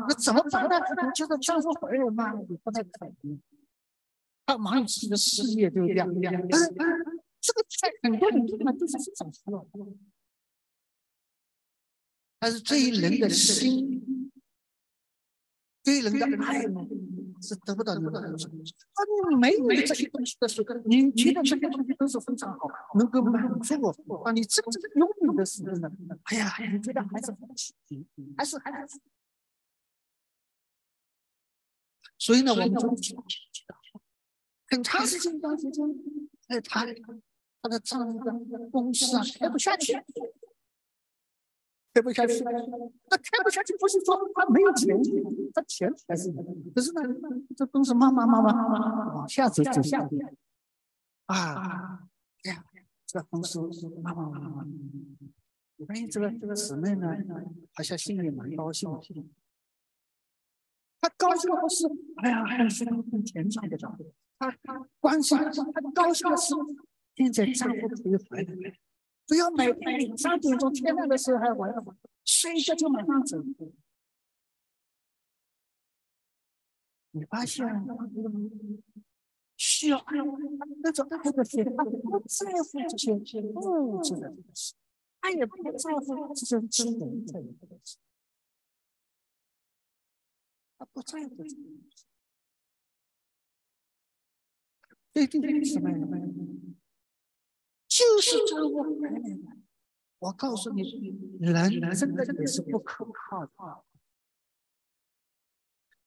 [0.09, 0.77] 那怎么办呢？
[1.05, 2.33] 你觉得丈夫回来吗？
[2.63, 3.41] 不太可能。
[4.47, 5.99] 他忙自己的事业，对不对？
[6.01, 7.18] 嗯。
[7.49, 9.69] 这个在很多人地方都是非常需要的，
[12.39, 14.31] 但是对于人的心，
[15.83, 16.61] 对人的爱，
[17.41, 18.49] 是得不到你的满足。
[18.49, 24.23] 当你没有这些东西的时候，你觉得这些东西都是非常好，能够满足我。
[24.23, 25.91] 当你真正拥有的时候呢，
[26.25, 28.07] 哎呀，你觉得还是很稀奇，
[28.37, 29.01] 还是还是。
[32.19, 32.87] 所以呢，我们就
[34.69, 35.87] 很长时间、长时间
[36.47, 36.95] 在谈。
[37.61, 39.93] 他的丈夫的公司啊开不下去，
[41.93, 42.45] 开不下去。
[42.45, 44.97] 那开不下去不是说他没有钱，
[45.53, 46.43] 他钱还是有，
[46.75, 47.03] 可是呢，
[47.57, 48.55] 这公司慢慢慢慢
[49.15, 50.17] 往下走走下去
[51.27, 52.09] 啊！
[52.45, 52.65] 哎呀，
[53.05, 53.61] 这个公司
[54.03, 54.73] 慢慢慢慢，
[55.77, 57.17] 我发现这个这个姊妹呢，
[57.75, 58.89] 好像心里蛮高兴。
[61.01, 61.87] 他高兴的是，
[62.23, 63.93] 哎呀，还是很钱赚的着。
[64.39, 66.55] 他他关心，他高兴的是。
[67.19, 68.79] 现在丈夫可以回来，
[69.27, 71.75] 不要每天两三点钟天亮的时候还玩，
[72.25, 73.43] 睡一觉就马上走。
[77.11, 77.67] 你发现
[79.57, 80.19] 需要爱
[80.81, 84.77] 那种爱的些，他不在乎这些物质的东西，
[85.21, 87.99] 他也不在乎这些金钱的东西，
[90.79, 92.07] 他不在乎这些东西。
[95.13, 96.78] 对对对，什么什么。
[97.99, 99.29] 就是这我来的。
[100.21, 100.83] 我告诉你，
[101.41, 101.53] 人
[101.97, 103.85] 真的也是不可靠的。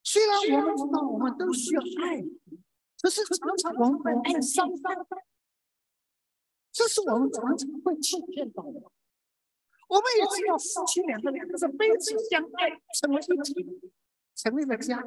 [0.02, 2.22] 虽然我们知道我们都需要爱，
[3.02, 4.96] 可是常常我们会爱伤害，
[6.72, 8.90] 这是我们常常会欺骗到的。
[9.90, 12.70] 我们也知道夫妻两个人是彼此相爱，
[13.02, 13.92] 成为一体，
[14.36, 15.04] 成为了家。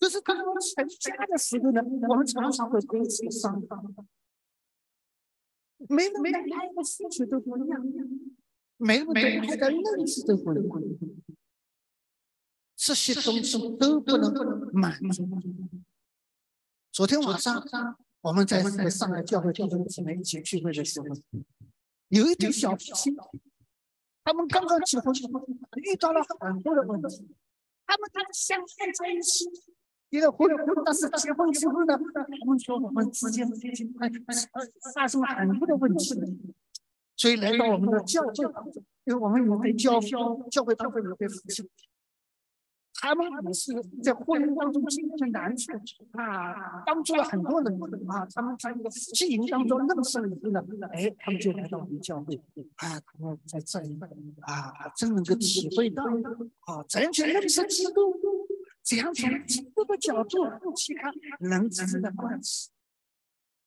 [0.00, 3.76] 可是当我们成家的时候呢，我们常常会彼此伤害。
[5.88, 7.84] 每个人爱的需求都不一样，
[8.76, 10.82] 每个人爱的认识都不一样。
[12.76, 15.28] 这些东西都不能满足。
[16.92, 17.66] 昨天晚上
[18.20, 21.06] 我们在在上海教会弟兄姊妹一起聚会的时候，
[22.08, 23.14] 有一点小夫妻，
[24.24, 27.28] 他们刚刚结婚，遇到了很多的问题。
[27.86, 29.44] 他们他们相爱在一起，
[30.10, 33.46] 一个婚婚，但是结婚之后呢，他们说我们之间
[33.98, 34.10] 哎
[34.94, 36.14] 发生了很多的问题，
[37.16, 38.34] 所以来到我们的教会，
[39.04, 41.68] 因为我们有对教教会教会有对夫妻。
[42.98, 45.70] 他们也是在婚姻当中经历了难处
[46.12, 47.78] 啊，帮助了很多人
[48.10, 48.26] 啊。
[48.34, 52.34] 他们在那个夫妻营当中认识了以后呢，哎，他们就来到我们教会
[52.76, 53.98] 啊，他们在这里
[54.40, 58.14] 啊，真能够体会到啊，完全认识基督，
[58.86, 60.38] 怎样从基督的角度
[60.76, 62.70] 去看人之间的关系。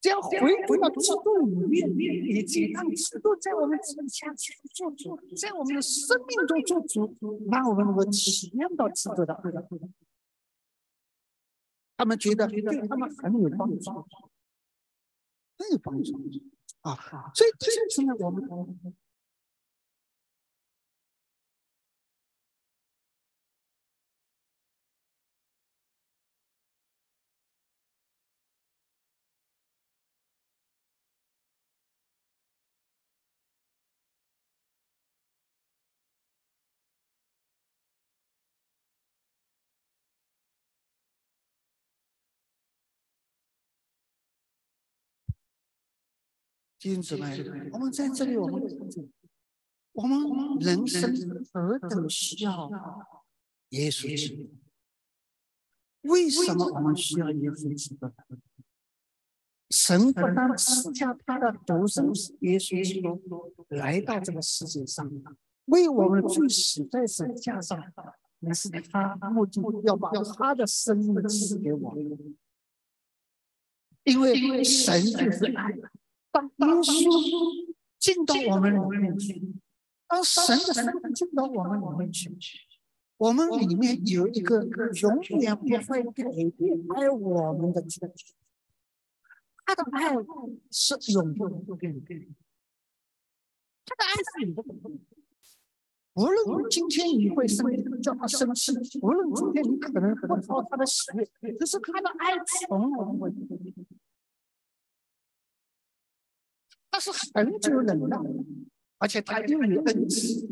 [0.00, 1.86] 这样回归到基督里面，
[2.24, 4.34] 以及让基督在我们之间
[4.72, 7.14] 做主，在我们的生命中做主，
[7.50, 9.38] 让我们能够体验到基督的。
[11.98, 16.18] 他们觉得对他们很有帮助，很有帮助
[16.80, 17.30] 啊！
[17.34, 18.42] 所以这就是，我们。
[46.80, 48.58] 弟兄姊妹，我们在这里，我们
[49.92, 50.02] 我
[50.34, 51.14] 们人生
[51.52, 52.70] 何等需要
[53.68, 54.50] 耶稣基督？
[56.08, 58.10] 为什么我们需要耶稣基督？
[59.68, 63.20] 神不但赐下他的独生子耶稣基督
[63.68, 65.06] 来到这个世界上，
[65.66, 67.78] 为我们罪死在十字架上，
[68.38, 72.34] 那是他目的要把他的生命赐给我们，
[74.04, 75.78] 因为神就是爱。
[76.32, 79.54] 当耶稣进到我们里面去，
[80.06, 82.38] 当神的生命进到我们里面去，
[83.16, 86.24] 我们里面有一个永远不会改
[86.56, 88.06] 变爱我们的主，
[89.66, 90.14] 他的爱
[90.70, 92.34] 是永不改变的，
[93.84, 95.00] 他的爱是永不改变。
[96.14, 97.64] 无论今天你会生
[98.02, 103.74] 叫他生气，无论今天你可能不讨他的喜悦，可是他的爱从来不会变。
[106.90, 108.18] 他是很久忍耐，
[108.98, 110.48] 而且他又有恩慈。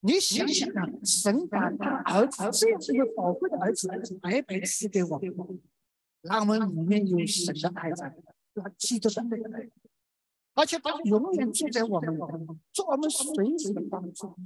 [0.00, 3.88] 你想想啊，神把他儿子这样一个宝贵的儿子
[4.20, 5.60] 白白赐给我们，
[6.20, 8.14] 让我们里面有神的爱在，
[8.54, 9.70] 他记得神的爱，
[10.52, 12.16] 而且他永远住在我们，
[12.70, 14.36] 做我们随时的帮助。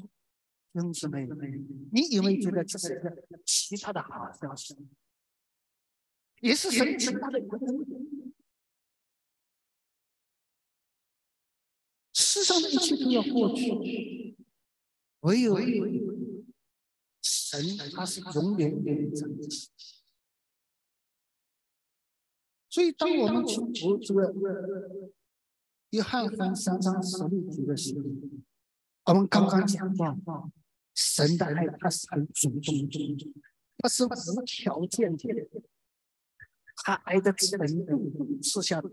[0.74, 4.76] 兄弟们，你有没有觉得这是一个其他的好消息？
[6.40, 7.48] 也是神其他的恩。
[12.38, 14.36] 世上的一切都要过去，
[15.20, 15.58] 唯有
[17.20, 19.26] 神，他是永远永远在。
[22.70, 24.32] 所以，当我们去读这个
[25.90, 28.04] 约翰福音三章十六节的时候，
[29.06, 30.16] 我们刚刚讲到，
[30.94, 33.32] 神的爱他是很主动的，
[33.78, 34.08] 他是无
[34.46, 35.26] 条件的，
[36.84, 38.88] 他爱的程度是下的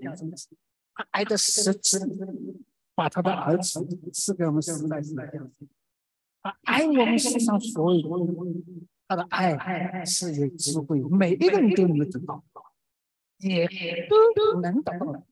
[0.96, 2.00] 他爱的实质。
[2.96, 5.30] 把他的儿子赐给我们世代世代，
[6.42, 12.44] 他爱我们世上所有人，他的爱是有智慧，每一个人都能够得到，
[13.40, 13.68] 也
[14.08, 15.24] 都能得到。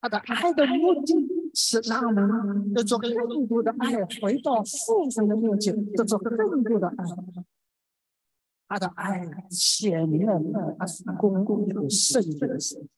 [0.00, 1.14] 他的爱的目的
[1.54, 6.94] 是让我们得做更多的爱，回到父神的面前，得做更多的爱。
[8.68, 10.40] 他的爱显明了
[10.78, 12.88] 他是公公有圣洁的神。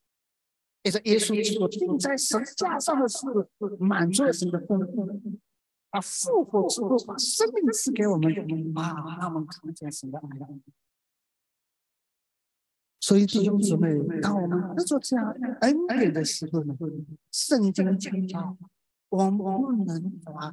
[0.85, 3.25] 也是耶稣基督钉在十字架上的是
[3.79, 5.39] 满足了神的吩咐，
[5.89, 8.31] 啊，复活之后把生命赐给我们，
[8.77, 10.25] 啊，让我们看见神的爱。
[13.01, 15.31] 所以弟兄姊妹，当我们得着这样
[15.63, 16.77] 恩典的时候呢，
[17.31, 18.59] 圣经讲到，
[19.09, 20.51] 我们不能把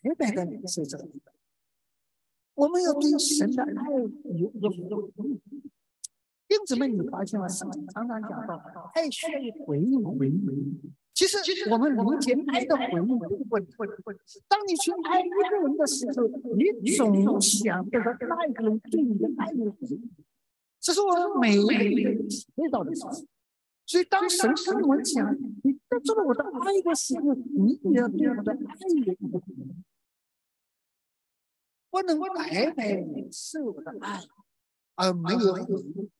[0.00, 1.08] 白白的领受这个，
[2.54, 5.12] 我们要对神的爱有有。
[6.52, 7.48] 弟兄姊妹，你发现吗？
[7.48, 8.62] 常常讲到
[8.92, 10.94] 爱需要回应，回应。
[11.14, 11.38] 其实，
[11.70, 13.08] 我们理解爱的回应，
[14.48, 20.10] 当你去爱一个人的时候，你总想得到那一个人对你的爱的回应。
[20.78, 21.72] 这是我们每一个
[22.10, 22.18] 人
[22.56, 23.26] 遇到的事情。
[23.86, 25.34] 所以，当神跟我讲
[25.64, 28.58] 你得到了我的爱的时候，你也要对我的爱
[29.06, 29.82] 有回应。
[31.88, 34.20] 不能白白受我的爱
[34.96, 36.10] 而没有回应。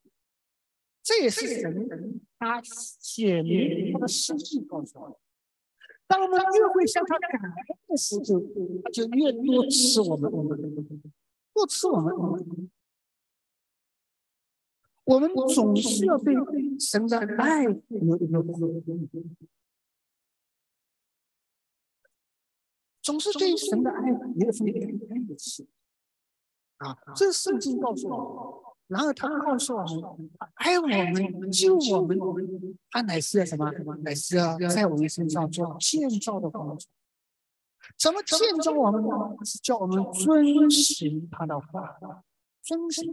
[1.03, 1.89] 这也是神
[2.39, 5.17] 他写明他的心意告诉我们：
[6.07, 7.53] 当我们越会向他感恩
[7.89, 8.23] 的时候，
[8.85, 10.31] 他就越多吃我们，
[11.53, 12.71] 多吃我们。
[15.05, 16.33] 我们总是要对
[16.79, 18.41] 神的爱有一个
[23.03, 25.67] 总是对神的爱有一份感恩的心
[26.77, 26.97] 啊！
[27.17, 28.62] 这圣经告诉我。
[28.93, 32.19] 然后他告诉我们，爱我们，救我们，
[32.91, 33.73] 他乃是什么？
[34.03, 36.91] 乃是要在我们身上做建造的工作。
[37.99, 39.09] 怎么建造我们呢？
[39.45, 41.97] 是叫我们遵循他的话，
[42.63, 43.07] 遵循，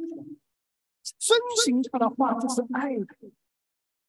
[1.18, 2.98] 遵循他的话就是爱。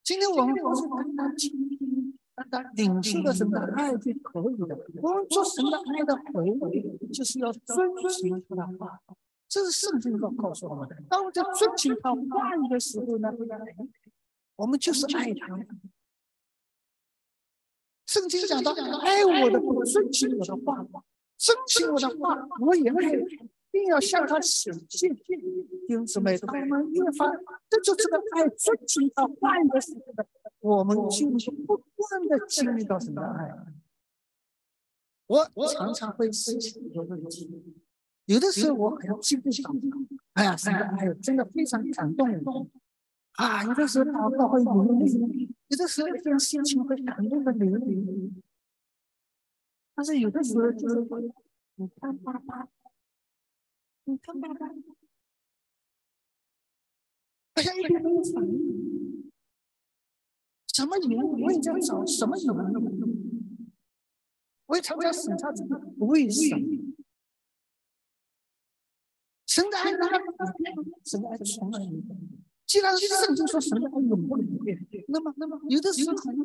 [0.02, 4.76] 今天我们不是跟他倾听，跟他领受的什么爱就可以了。
[5.02, 9.00] 我们做神的爱的回应，就是要遵循他的话。
[9.50, 10.96] 这是圣经上告诉我们的。
[11.08, 13.28] 当我们在遵循他话语的时候呢，
[14.54, 15.58] 我们就是爱他。
[18.06, 20.86] 圣经讲到，爱我的不遵循我的话，
[21.36, 22.94] 遵循我的话，我也爱，
[23.72, 25.10] 并要向他显现。
[25.88, 27.28] 因此，每当我们越发
[27.68, 30.24] 这就是个爱遵循他话语的时候呢，
[30.60, 31.28] 我们就
[31.66, 33.52] 不断的经历到什么爱。
[35.26, 37.50] 我常常会思想一个问题。
[38.26, 39.80] 有的时候我很激动，
[40.35, 42.70] 哎呀，神的爱真的非常感动
[43.33, 43.64] 啊！
[43.64, 48.30] 有的时候祷告会流泪，有的时候这种心情会感动的流泪。
[49.94, 51.00] 但是有的时候就是，
[51.76, 52.68] 你看爸爸，
[54.04, 54.68] 你看爸爸，
[57.56, 59.33] 好像一点没有反应。
[60.72, 61.42] 什么原因？
[61.42, 63.00] 我也在找什么原因？
[64.66, 66.80] 我也常常审查自己，为什么？
[69.50, 69.90] 神的爱，
[71.04, 72.16] 神的爱从来没变。
[72.66, 76.36] 既然圣经说神的爱永不变，那么，那么有的时候好像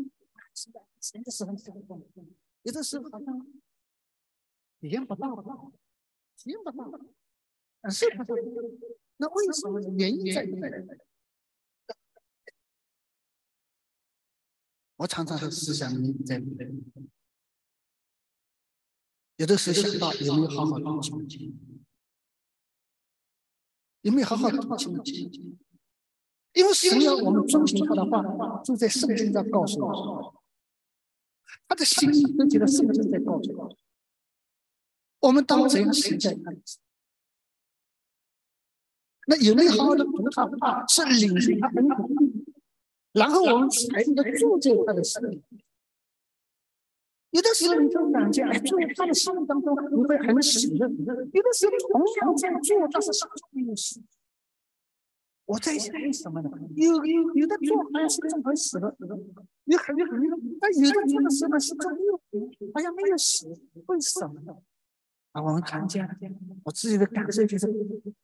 [0.55, 2.27] 神的，神的时候是不变，
[2.63, 3.39] 有的时候好像
[4.79, 5.35] 体验不到，
[6.35, 6.89] 体验不到，
[7.79, 8.33] 感受不到。
[9.17, 9.79] 那为什么？
[9.99, 10.87] 原因在哪里？
[14.95, 15.93] 我常常思想
[16.25, 16.41] 在，
[19.35, 21.74] 有的时候想到有没有好好的听。
[24.05, 25.57] 有没有好好的听清？
[26.53, 30.31] 因为神要我们遵循他的话，就在圣经上告诉我们，
[31.67, 33.75] 他的心意都觉得圣经在告诉我们，
[35.21, 36.61] 我们当怎样行在那里？
[39.27, 42.45] 那有没有好好的读他的话，是领受他恩典，
[43.13, 45.41] 然后我们才能够住在他的心里。
[47.35, 54.01] 有的时候你就感觉， 哎，在他的心目当中你会很喜乐；有的时候同样在做，但是心中没有喜。
[55.45, 56.49] 我在想为什么呢？
[56.75, 58.95] 有有有的做好像心中很喜乐，
[59.65, 62.19] 有很有很有，但有的做的时候心中没有，
[62.73, 63.47] 好像没有喜，
[63.87, 64.55] 为什么呢？
[65.33, 66.07] 啊，我们看见
[66.63, 67.67] 我自己的感受就是，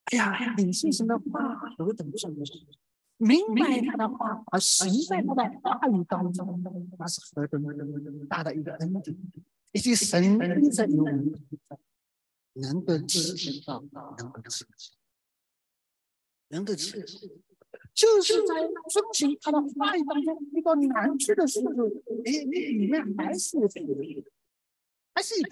[0.06, 2.43] 哎呀，理性神的话何等重要！
[3.21, 6.60] 明白他的话，而行在他的话语当中，
[6.97, 7.63] 那是何等
[8.27, 9.15] 大的一个恩典，
[9.73, 10.23] 以及神
[10.63, 11.31] 一直有我们
[12.55, 13.79] 能够体验到，
[14.17, 14.74] 能够体验，
[16.47, 17.05] 能够体验，
[17.93, 18.55] 就是在
[18.89, 21.69] 遵循他的话语当中遇到难处的时候，
[22.26, 23.93] 哎，里面还是有这个，
[25.14, 25.47] 还是有。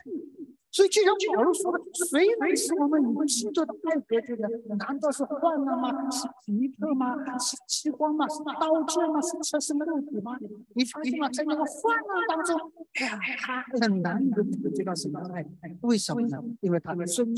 [0.71, 4.47] 所以就像保罗说的，谁能使我们与基督的爱隔绝的？
[4.75, 6.09] 难道是患难吗？
[6.11, 7.15] 是疾病吗？
[7.39, 8.27] 是饥荒吗？
[8.29, 9.19] 是刀剑吗？
[9.19, 10.37] 是车身的肉体吗？
[10.75, 15.43] 你你嘛，在那个患难当中，哎呀，他很难能够知道什么爱。
[15.81, 16.37] 为什么呢？
[16.61, 17.35] 因为他在们是遵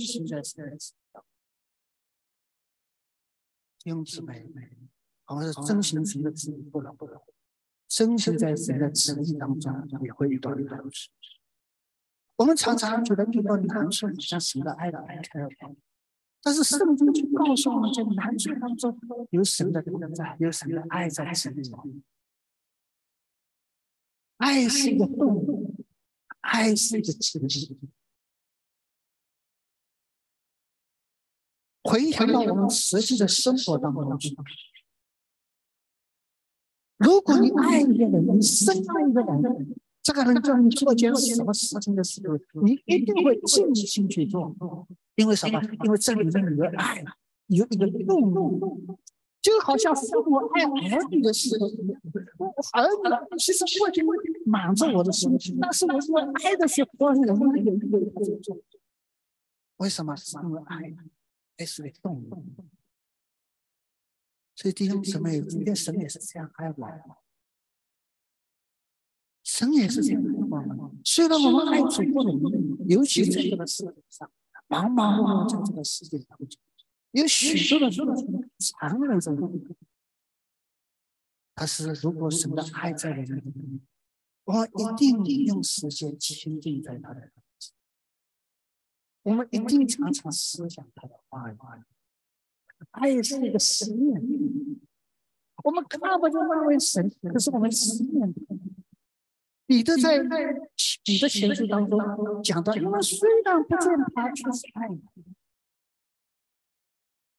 [5.82, 6.30] 循神的
[6.69, 7.17] 不能不能，
[7.88, 11.09] 遵循在神的旨意当中，也会遇到难处。
[12.41, 15.47] 我们常常觉得遇到难处，像神的爱的爱开了
[16.41, 18.97] 但是圣经就告诉我们，在难处当中
[19.29, 22.01] 有神的同在，有神的爱在其中。
[24.37, 25.85] 爱是一个动物，
[26.39, 27.77] 爱是一个情绪。
[31.83, 34.35] 回想到我们实际的生活当中去，
[36.97, 44.55] 如果你爱一个人，你深爱一个人，这个人叫你做件什么事情的时候，你一定会尽心去做。
[45.15, 45.61] 因为什么？
[45.83, 47.03] 因为这里面有爱，
[47.47, 48.97] 有一个动物。
[49.41, 51.65] 就好像父母爱儿女的时候，
[52.73, 54.03] 儿女其实过去
[54.45, 57.97] 满足我的心，但是我说爱的时候，人们有一个
[59.77, 60.15] 为什么？
[60.43, 60.93] 因为爱，
[61.57, 62.45] 爱是个动物。
[64.55, 67.01] 所以弟兄姊妹，今天神也是这样爱我们，
[69.53, 71.01] 神也是这样的我们。
[71.03, 74.31] 虽然我们爱主不容易，尤其在这个世界上，
[74.67, 76.47] 忙忙碌碌在这个世界当中。
[77.11, 79.29] 有许多的事情残忍着，
[81.53, 83.81] 但是如果神的爱在我们里面，
[84.45, 87.73] 我们一定用时间亲近在他的面前，
[89.23, 91.57] 我们一定常常思想他的话语。
[92.91, 94.23] 爱是一个实验，
[95.65, 98.33] 我们看不见那位神，可是我们实验。
[99.72, 100.19] 彼得在
[101.05, 101.97] 彼得前书当中
[102.43, 105.01] 讲到，因为虽然不见他，却是爱你。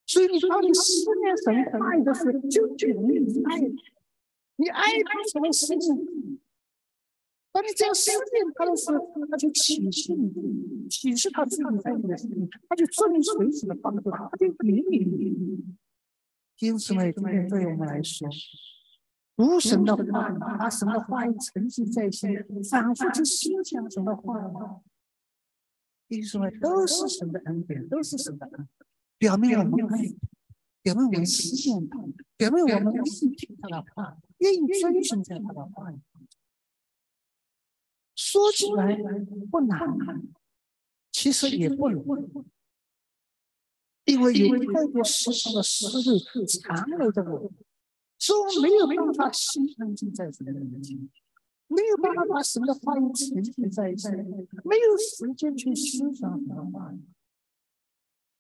[0.07, 3.61] 所以你当你思念神爱的时候，就容易爱。
[4.57, 6.41] 你爱他什么事情？
[7.53, 15.63] 当你这样思念他的时候，他就启示你，启示他自己在你的心里，他就做你随时的帮助，他就怜悯你。
[16.61, 18.27] 因此呢，今天对我们来说，
[19.37, 22.31] 读神的话，把神的话语沉积在心，
[22.71, 24.53] 反复去思想神的话语，
[26.09, 28.69] 因此呢，都是神的恩典，都是神的恩。
[29.19, 30.15] 表面我们爱，
[30.83, 31.99] 表面我们思念他，
[32.37, 35.99] 表面我们愿意听他的话，愿意遵循在他的话语。
[38.15, 38.97] 说起来
[39.51, 39.79] 不难，
[41.11, 42.05] 其实也不容
[44.05, 47.51] 易，因为有太多世上的事物缠累着我，
[48.23, 50.97] 所以我没有办法心安静在神的面前，
[51.67, 54.13] 没有办法把神的话语沉浸在心，
[54.65, 57.01] 没有时间去欣赏神的话语。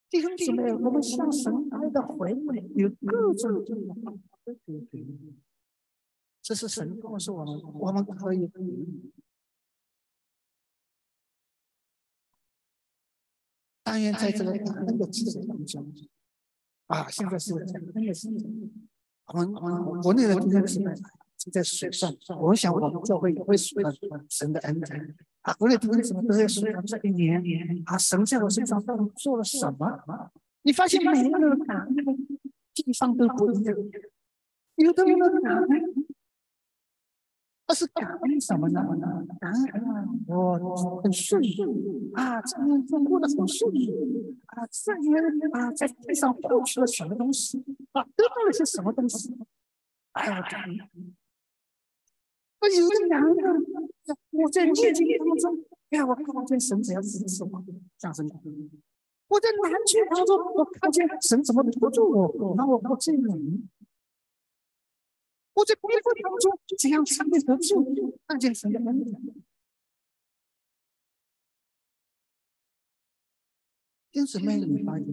[0.09, 4.57] 弟兄姊妹，我们向神爱的回馈有各种各样的
[6.41, 8.49] 这是神告诉我们，我们可以。
[13.83, 15.93] 但愿在这个感恩的季节当中，
[16.87, 18.49] 啊，现在是感恩的季节，
[19.27, 20.93] 我们我们国内的弟兄姊妹
[21.39, 23.77] 正在水上，我想我们教会也会数
[24.29, 25.15] 神的恩典。
[25.43, 25.53] 啊！
[25.55, 27.43] 国内弟兄姊妹都在说，这一年
[27.87, 30.31] 啊，神在我身上到底做了什么？
[30.63, 32.03] 你发现每一个人感恩的
[32.73, 33.77] 地方都不一样。
[34.77, 35.57] 有的人感
[37.73, 38.83] 恩，他是感恩什么呢？
[39.41, 41.57] 感恩我很顺利
[42.15, 43.91] 啊，这年中过得很顺利
[44.47, 45.17] 啊，这年
[45.55, 49.35] 啊在地上获取了什么东西啊，得到了些什么东西？
[50.13, 50.79] 哎呀，感恩！
[52.61, 53.35] 我有的感恩。
[54.31, 57.65] 我在逆境当中，哎呀，我看见神怎样支持我，
[57.99, 58.29] 掌声！
[59.29, 63.23] 我在难处当中，我看见神怎么扶住我，那我我这样。
[65.55, 67.83] 我在逼迫当中，怎样参与得救，
[68.27, 69.21] 看见神的恩典。
[74.13, 75.07] 因此，妹你发现，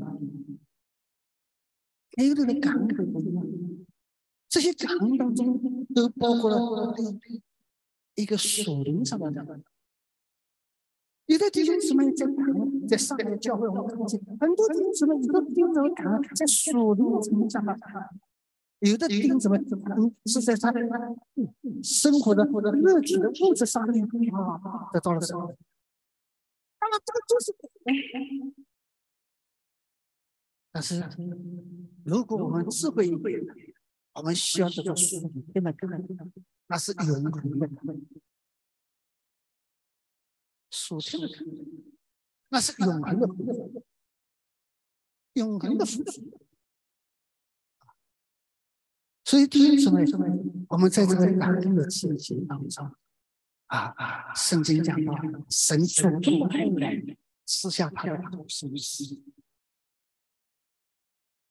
[2.17, 3.85] 每个人的感恩，
[4.47, 6.95] 这些感恩当中都包括了。
[8.15, 9.61] 一个属灵上的，
[11.27, 17.73] 有的弟兄姊妹在谈，在上面教会我们看见很多弟兄姊妹都盯着谈，在属灵层面上的
[18.79, 20.79] 有的弟兄姊妹嗯是在他的
[21.83, 25.53] 生活的或者肉体的物质上面啊得到了什么？
[26.81, 27.53] 那么这个就是，
[30.71, 31.03] 但是
[32.05, 33.41] 如果我们智慧一点，
[34.13, 36.33] 我们需要这个属灵，根本根本。
[36.67, 37.69] 那是永恒的，
[40.71, 41.27] 属天的，
[42.47, 43.83] 那是永恒的，
[45.33, 46.01] 永恒的福。
[49.29, 49.99] 所以第一次呢，
[50.69, 52.91] 我们在这个感恩的季节当中，
[53.67, 55.13] 啊啊，圣经讲到，
[55.51, 57.15] 神主动爱人，
[57.45, 59.21] 赐下他的独生子，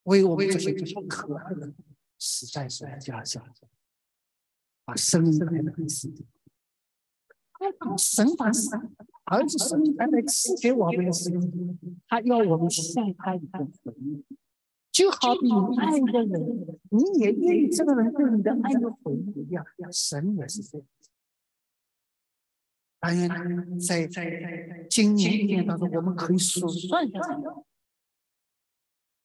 [0.03, 0.73] 为我们这些
[1.07, 1.73] 可爱的
[2.19, 3.49] 实在十字架上。
[4.85, 6.13] 把生命来的意思，
[7.97, 8.91] 神把神
[9.27, 11.45] 儿子生还没赐给我们的时候，
[12.09, 14.25] 他要我们像他一个回应，
[14.91, 16.41] 就好比你爱一个人，
[16.91, 20.87] 你也愿意这个人对你的爱的回应一样，神也是这样。
[23.01, 27.21] 当然，在在今年一年当中，我们可以数算一下，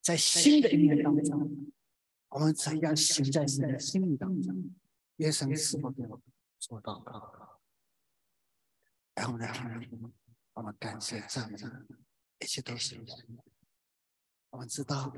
[0.00, 1.72] 在新的一年当中，
[2.28, 4.72] 我们怎样行在神的心里当中？
[5.16, 6.22] 愿神是否给我们
[6.60, 7.58] 做祷告？
[9.16, 9.46] 然后呢，
[10.52, 11.58] 我们感谢赞美，
[12.40, 12.96] 一切都是
[14.54, 15.12] 我们知道，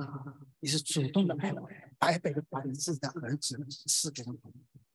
[0.60, 1.68] 你是主动的爱我，
[1.98, 4.40] 白白的把你自己的儿子赐给我们，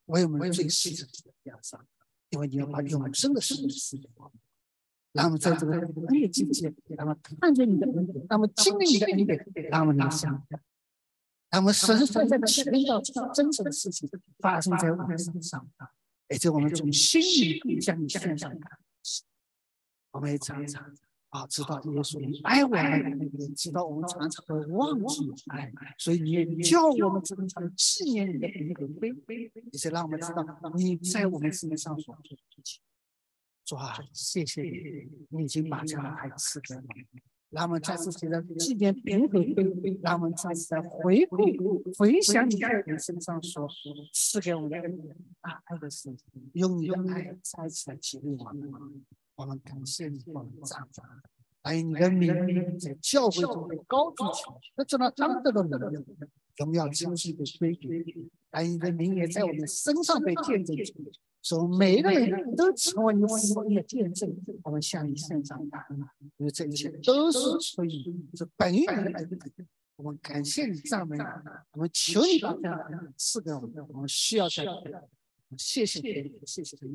[0.05, 1.79] 为我们最细致的压上。
[2.31, 4.31] 因为你要把永生的事赐给我
[5.29, 10.43] 么在这个恩典境界，那么看见你的恩典，那么经历你的恩典，那么你想，
[11.51, 15.69] 那么神在在祈祷真实的事情发生在我们身上，
[16.29, 19.23] 而且我们从心里向你献上感谢，
[20.13, 20.91] 我们也常常。
[21.31, 29.15] 啊，知道耶稣爱我们，知道我们常常会忘记爱，所以你叫我们常常纪念你的恩典，
[29.71, 32.81] 也是让我们知道你在我们身上所做的事情。
[33.63, 36.87] 主啊，谢谢你，你已经把这样的爱赐给我们，
[37.49, 39.39] 让我们再次觉得纪念平和，
[40.01, 41.37] 让我们再次在回顾、
[41.97, 43.69] 回想你在我们身上所
[44.11, 49.05] 赐给我们的恩典啊，爱的事情，用你的爱再次来激励我们。
[49.35, 50.87] 我们感谢你，我们赞美
[51.63, 56.03] 哎，你的名在教会中被高举起来，那这么当得的能量，
[56.57, 58.29] 荣耀将是被归给你。
[58.49, 61.11] 哎，你的名也在我们身上被见证出来，
[61.43, 64.35] 说每一个人都成为你的见证。
[64.63, 65.99] 我们向你献上感恩，
[66.37, 67.91] 因为这一切都是出于
[68.35, 69.27] 这本源的爱。
[69.97, 71.23] 我们感谢你，赞美你，
[71.73, 74.65] 我们求你把这样的赐给我们，我们需要在。
[75.57, 76.87] 谢谢你，谢谢主。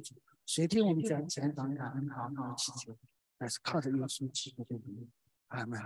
[0.46, 2.96] 谁听我们讲讲讲感恩好好祈求，
[3.36, 5.10] 还是靠着耶稣基督的名，
[5.48, 5.80] 阿门。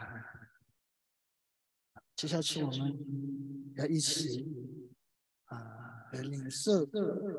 [2.15, 4.47] 接下去我们要一起
[5.47, 6.87] 啊来领受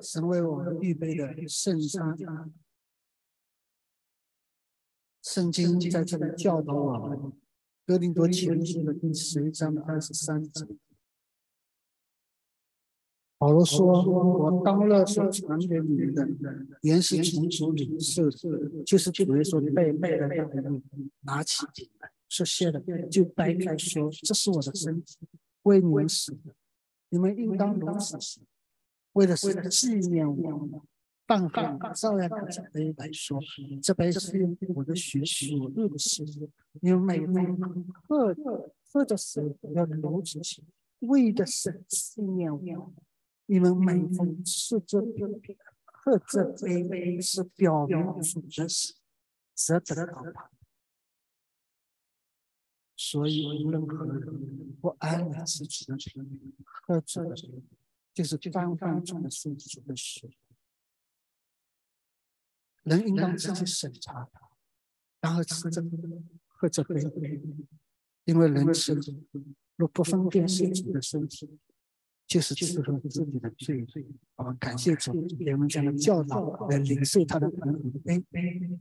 [0.01, 2.17] 神为我们预备的圣餐。
[5.21, 7.17] 圣经在这里教导我们，
[7.85, 10.65] 《哥林多前书》的第十一章的二十三节。
[13.41, 18.37] 保罗说：“我当了所传给你们的，原是从主领受的，
[18.85, 20.81] 就是主耶稣被卖的那个
[21.21, 21.65] 拿起
[22.29, 22.79] 说谢了，
[23.09, 25.17] 就掰开说：这是我的身体，
[25.63, 26.53] 为你们死的，
[27.09, 28.43] 你们应当如此行，
[29.13, 30.83] 为了是纪念我。
[31.25, 33.39] 但汉照样拿着杯来说：
[33.81, 36.23] 这杯是用我的血所入的血，
[36.79, 37.43] 你们每每
[38.07, 38.37] 喝
[38.83, 40.63] 喝的时候要如此行，
[40.99, 42.93] 为的是纪念我。”
[43.51, 45.01] 你们每逢吃这、
[45.83, 46.45] 喝这
[46.87, 48.95] 杯，是表明主的死，
[49.53, 50.49] 则得到他。
[52.95, 55.97] 所以，任何人不安然吃主的、
[56.63, 57.61] 喝主的杯，
[58.13, 60.33] 就是方方中的圣主的血。
[62.83, 64.51] 人应当自己审查他，
[65.19, 65.81] 然后吃这
[66.47, 67.01] 喝这杯，
[68.23, 68.97] 因为人吃
[69.75, 71.59] 若不分辨是主的身体。
[72.31, 73.85] 就是自和自己的罪，
[74.37, 77.45] 我们感谢主，给我们这样的教导来领受他的
[78.05, 78.79] 恩典。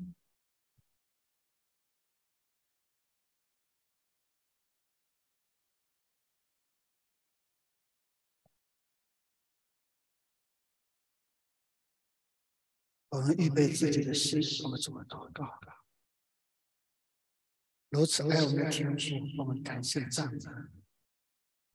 [13.09, 15.59] 我们预备自己的心，我们怎么祷告？
[17.89, 20.39] 如此爱我们的天父，我们感谢赞美。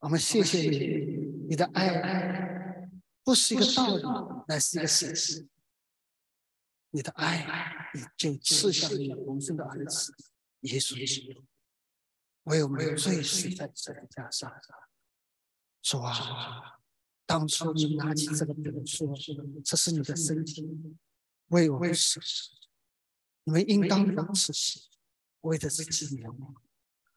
[0.06, 2.88] 我们谢谢你，你的爱
[3.24, 4.04] 不是一个道理，
[4.46, 5.48] 乃是一个事实。
[6.90, 10.14] 你的爱，你就赐下你永生的儿子
[10.60, 11.42] 耶稣基督，
[12.44, 14.48] 为我们罪死在十字架上。
[15.82, 16.78] 主啊，
[17.26, 19.12] 当初你拿起这个饼说
[19.64, 20.64] ：“这是你的身体，
[21.48, 22.20] 为我们死。
[23.42, 24.80] 你们应当如此行，
[25.40, 26.54] 为的是纪念我。”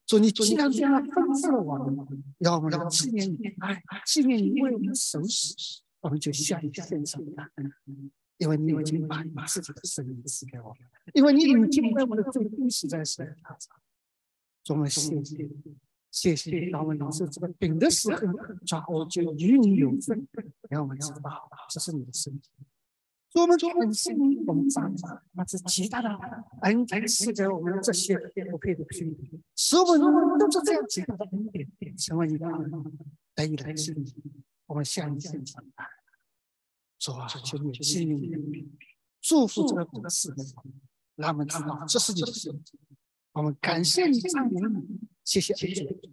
[0.10, 5.53] 说你既然这样吩咐了我们，要我们纪念你，爱纪念你为我们守死，
[6.01, 7.72] 我们就向你献上感恩，
[8.39, 10.78] 因为你已经把你自己的生命赐给我们，
[11.14, 13.80] 因为你已经为我们的罪定死在十字架上。
[14.70, 15.47] 我们谢谢，
[16.10, 16.72] 谢谢。
[16.72, 18.20] 当我们领受这个饼的时候，
[18.66, 20.28] 抓我就与你有份，
[20.72, 22.49] 让我们知道这是你的身体。
[23.36, 26.09] 我们很幸运，我们长大，那是极大的
[26.61, 28.17] 恩典赐给我们这些
[28.49, 29.39] 不配的兄弟。
[29.55, 32.47] 所有人都是这样极大的恩典，成为一个
[33.36, 34.13] 得以来信你。
[34.65, 35.63] 我们向你献上，
[36.97, 38.71] 主啊，求你幸运
[39.21, 40.36] 祝福这个公司，
[41.15, 42.53] 让我们知道这是你的事。
[43.34, 45.53] 我们感谢你，赞美你，谢谢。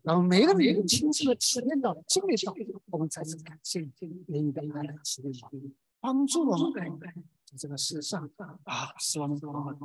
[0.03, 2.55] 让我们每个人亲自的体验到、经历到，
[2.91, 4.07] 我们才是感谢你给
[4.41, 5.33] 你的爱来赐予
[6.07, 8.31] 帮助我们在这个世上
[8.63, 9.37] 啊，使我们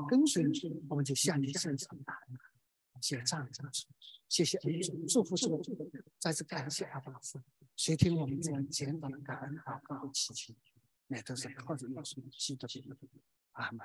[0.07, 2.37] 跟随你，我们就向你献上感恩。
[3.01, 3.63] 谢谢赞美主，
[4.29, 5.63] 谢谢主，祝福主，
[6.19, 7.41] 再次感谢阿爸父，
[7.75, 10.53] 谁听我们这样简短的感恩祷告和祈求，
[11.07, 13.09] 那都是靠着耶稣基督的
[13.53, 13.79] 阿门。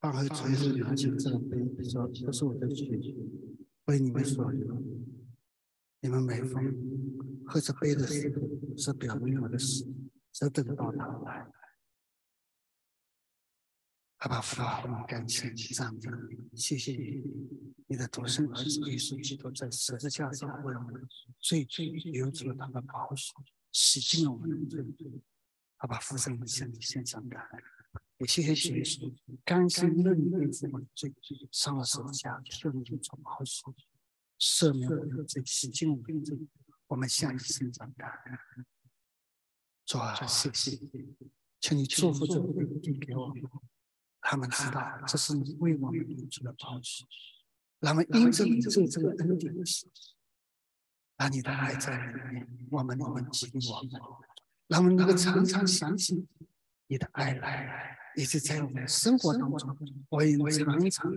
[0.00, 2.96] 二和主是拿起这杯，说：“这是我的血，
[3.86, 4.80] 为你们所流。
[6.00, 6.72] 你们每逢
[7.44, 9.84] 喝这杯的时候，是表明我的死，
[10.32, 11.50] 是等到他来。”
[14.26, 16.00] 阿爸父啊，我们感谢你，赞美
[16.50, 17.22] 你，谢谢你，
[17.86, 21.08] 你的独生儿子耶稣基督在十字架上为我们。
[21.38, 23.32] 最最流出了他的宝血，
[23.70, 24.68] 洗净了我们。
[24.68, 24.84] 的罪。
[25.76, 26.44] 阿爸父，向你
[26.80, 27.62] 献上感恩，
[28.18, 29.14] 也谢谢耶稣，
[29.44, 31.14] 甘心乐意为我们罪
[31.52, 33.62] 上了十字架，替我们流出宝血，
[34.40, 36.36] 赦免我们的罪，洗净我们的罪。
[36.88, 38.66] 我们向你献上感恩。
[39.84, 39.98] 主。
[39.98, 40.80] 啊，谢谢，
[41.60, 43.40] 请你祝福这杯递给我们。
[44.28, 47.04] 他们知道这是你为我们流出的宝血，
[47.80, 49.86] 他们因着你做这个恩典的事，
[51.14, 54.02] 把你的爱在里面，我们我们敬我们，
[54.66, 56.26] 让我们能够常常想起
[56.88, 61.12] 你的爱来，以及在我们生活当中，我也常常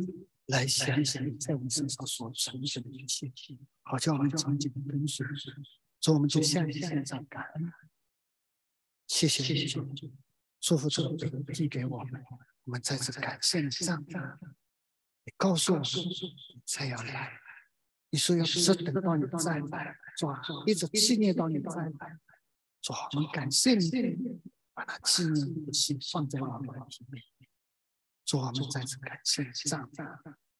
[0.45, 3.31] 来想想你在我们身上所成就的一切，
[3.81, 5.25] 好像我们曾经的跟随，
[5.99, 7.73] 所以我们就向你献上感恩，
[9.07, 9.81] 谢谢谢谢
[10.59, 11.17] 祝福主
[11.51, 12.23] 递给我们。
[12.69, 15.87] 我们再次感谢你，上帝，你告诉我们
[16.67, 17.39] 才要来。
[18.11, 20.39] 你说要是等到你再来，是吧？
[20.67, 22.19] 一直纪念到你再来，
[22.79, 23.89] 主，我们感谢你，
[24.75, 27.23] 把那纪念的心放在我们的心里。
[28.23, 30.03] 主，我们再次感谢你，上帝，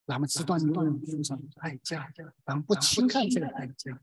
[0.07, 4.01] 让我们知道你为我们付上代价，让我们不轻看这个代价。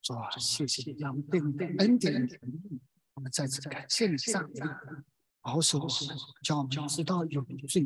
[0.00, 2.26] 主，谢谢你，让我们对你的恩典，
[3.12, 4.62] 我们再次感谢你，上帝。
[5.42, 7.84] 保守我们，叫我们知道有罪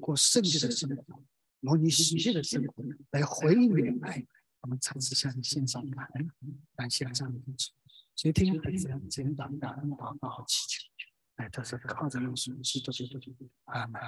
[0.00, 1.22] 过圣洁的生活，
[1.60, 4.24] 模拟喜悦的生活，来回应你的爱。
[4.60, 6.30] 我们再次向你献上感恩，
[6.76, 7.72] 感谢这样的主。
[8.14, 10.88] 所以听孩子简单感恩祷告和祈求，
[11.34, 12.90] 哎，都是靠着耶稣基督
[13.20, 14.00] 的阿门。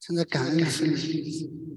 [0.00, 1.69] 正在感恩的心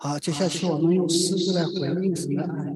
[0.00, 2.72] 好，接下去我们用诗歌来回应什么爱？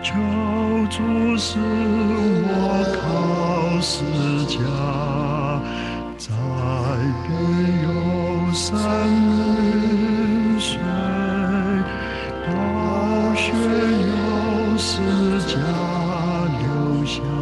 [0.00, 0.12] 教
[0.90, 4.04] 主是我靠试
[4.46, 4.93] 家。
[13.36, 15.00] 血又是
[15.48, 15.58] 家
[16.58, 17.33] 留下。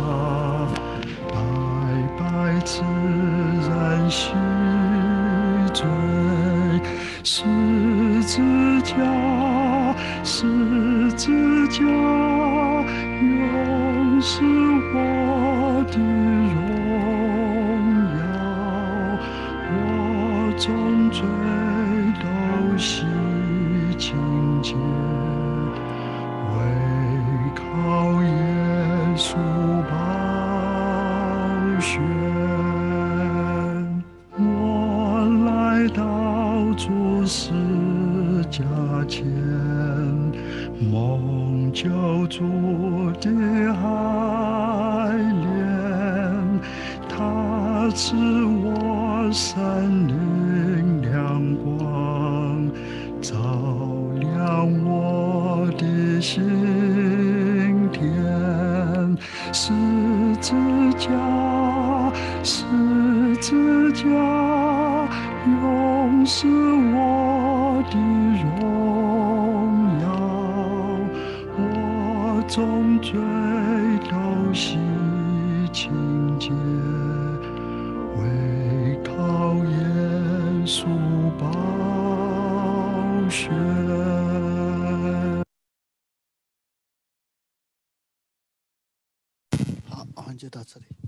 [90.52, 91.01] たつり。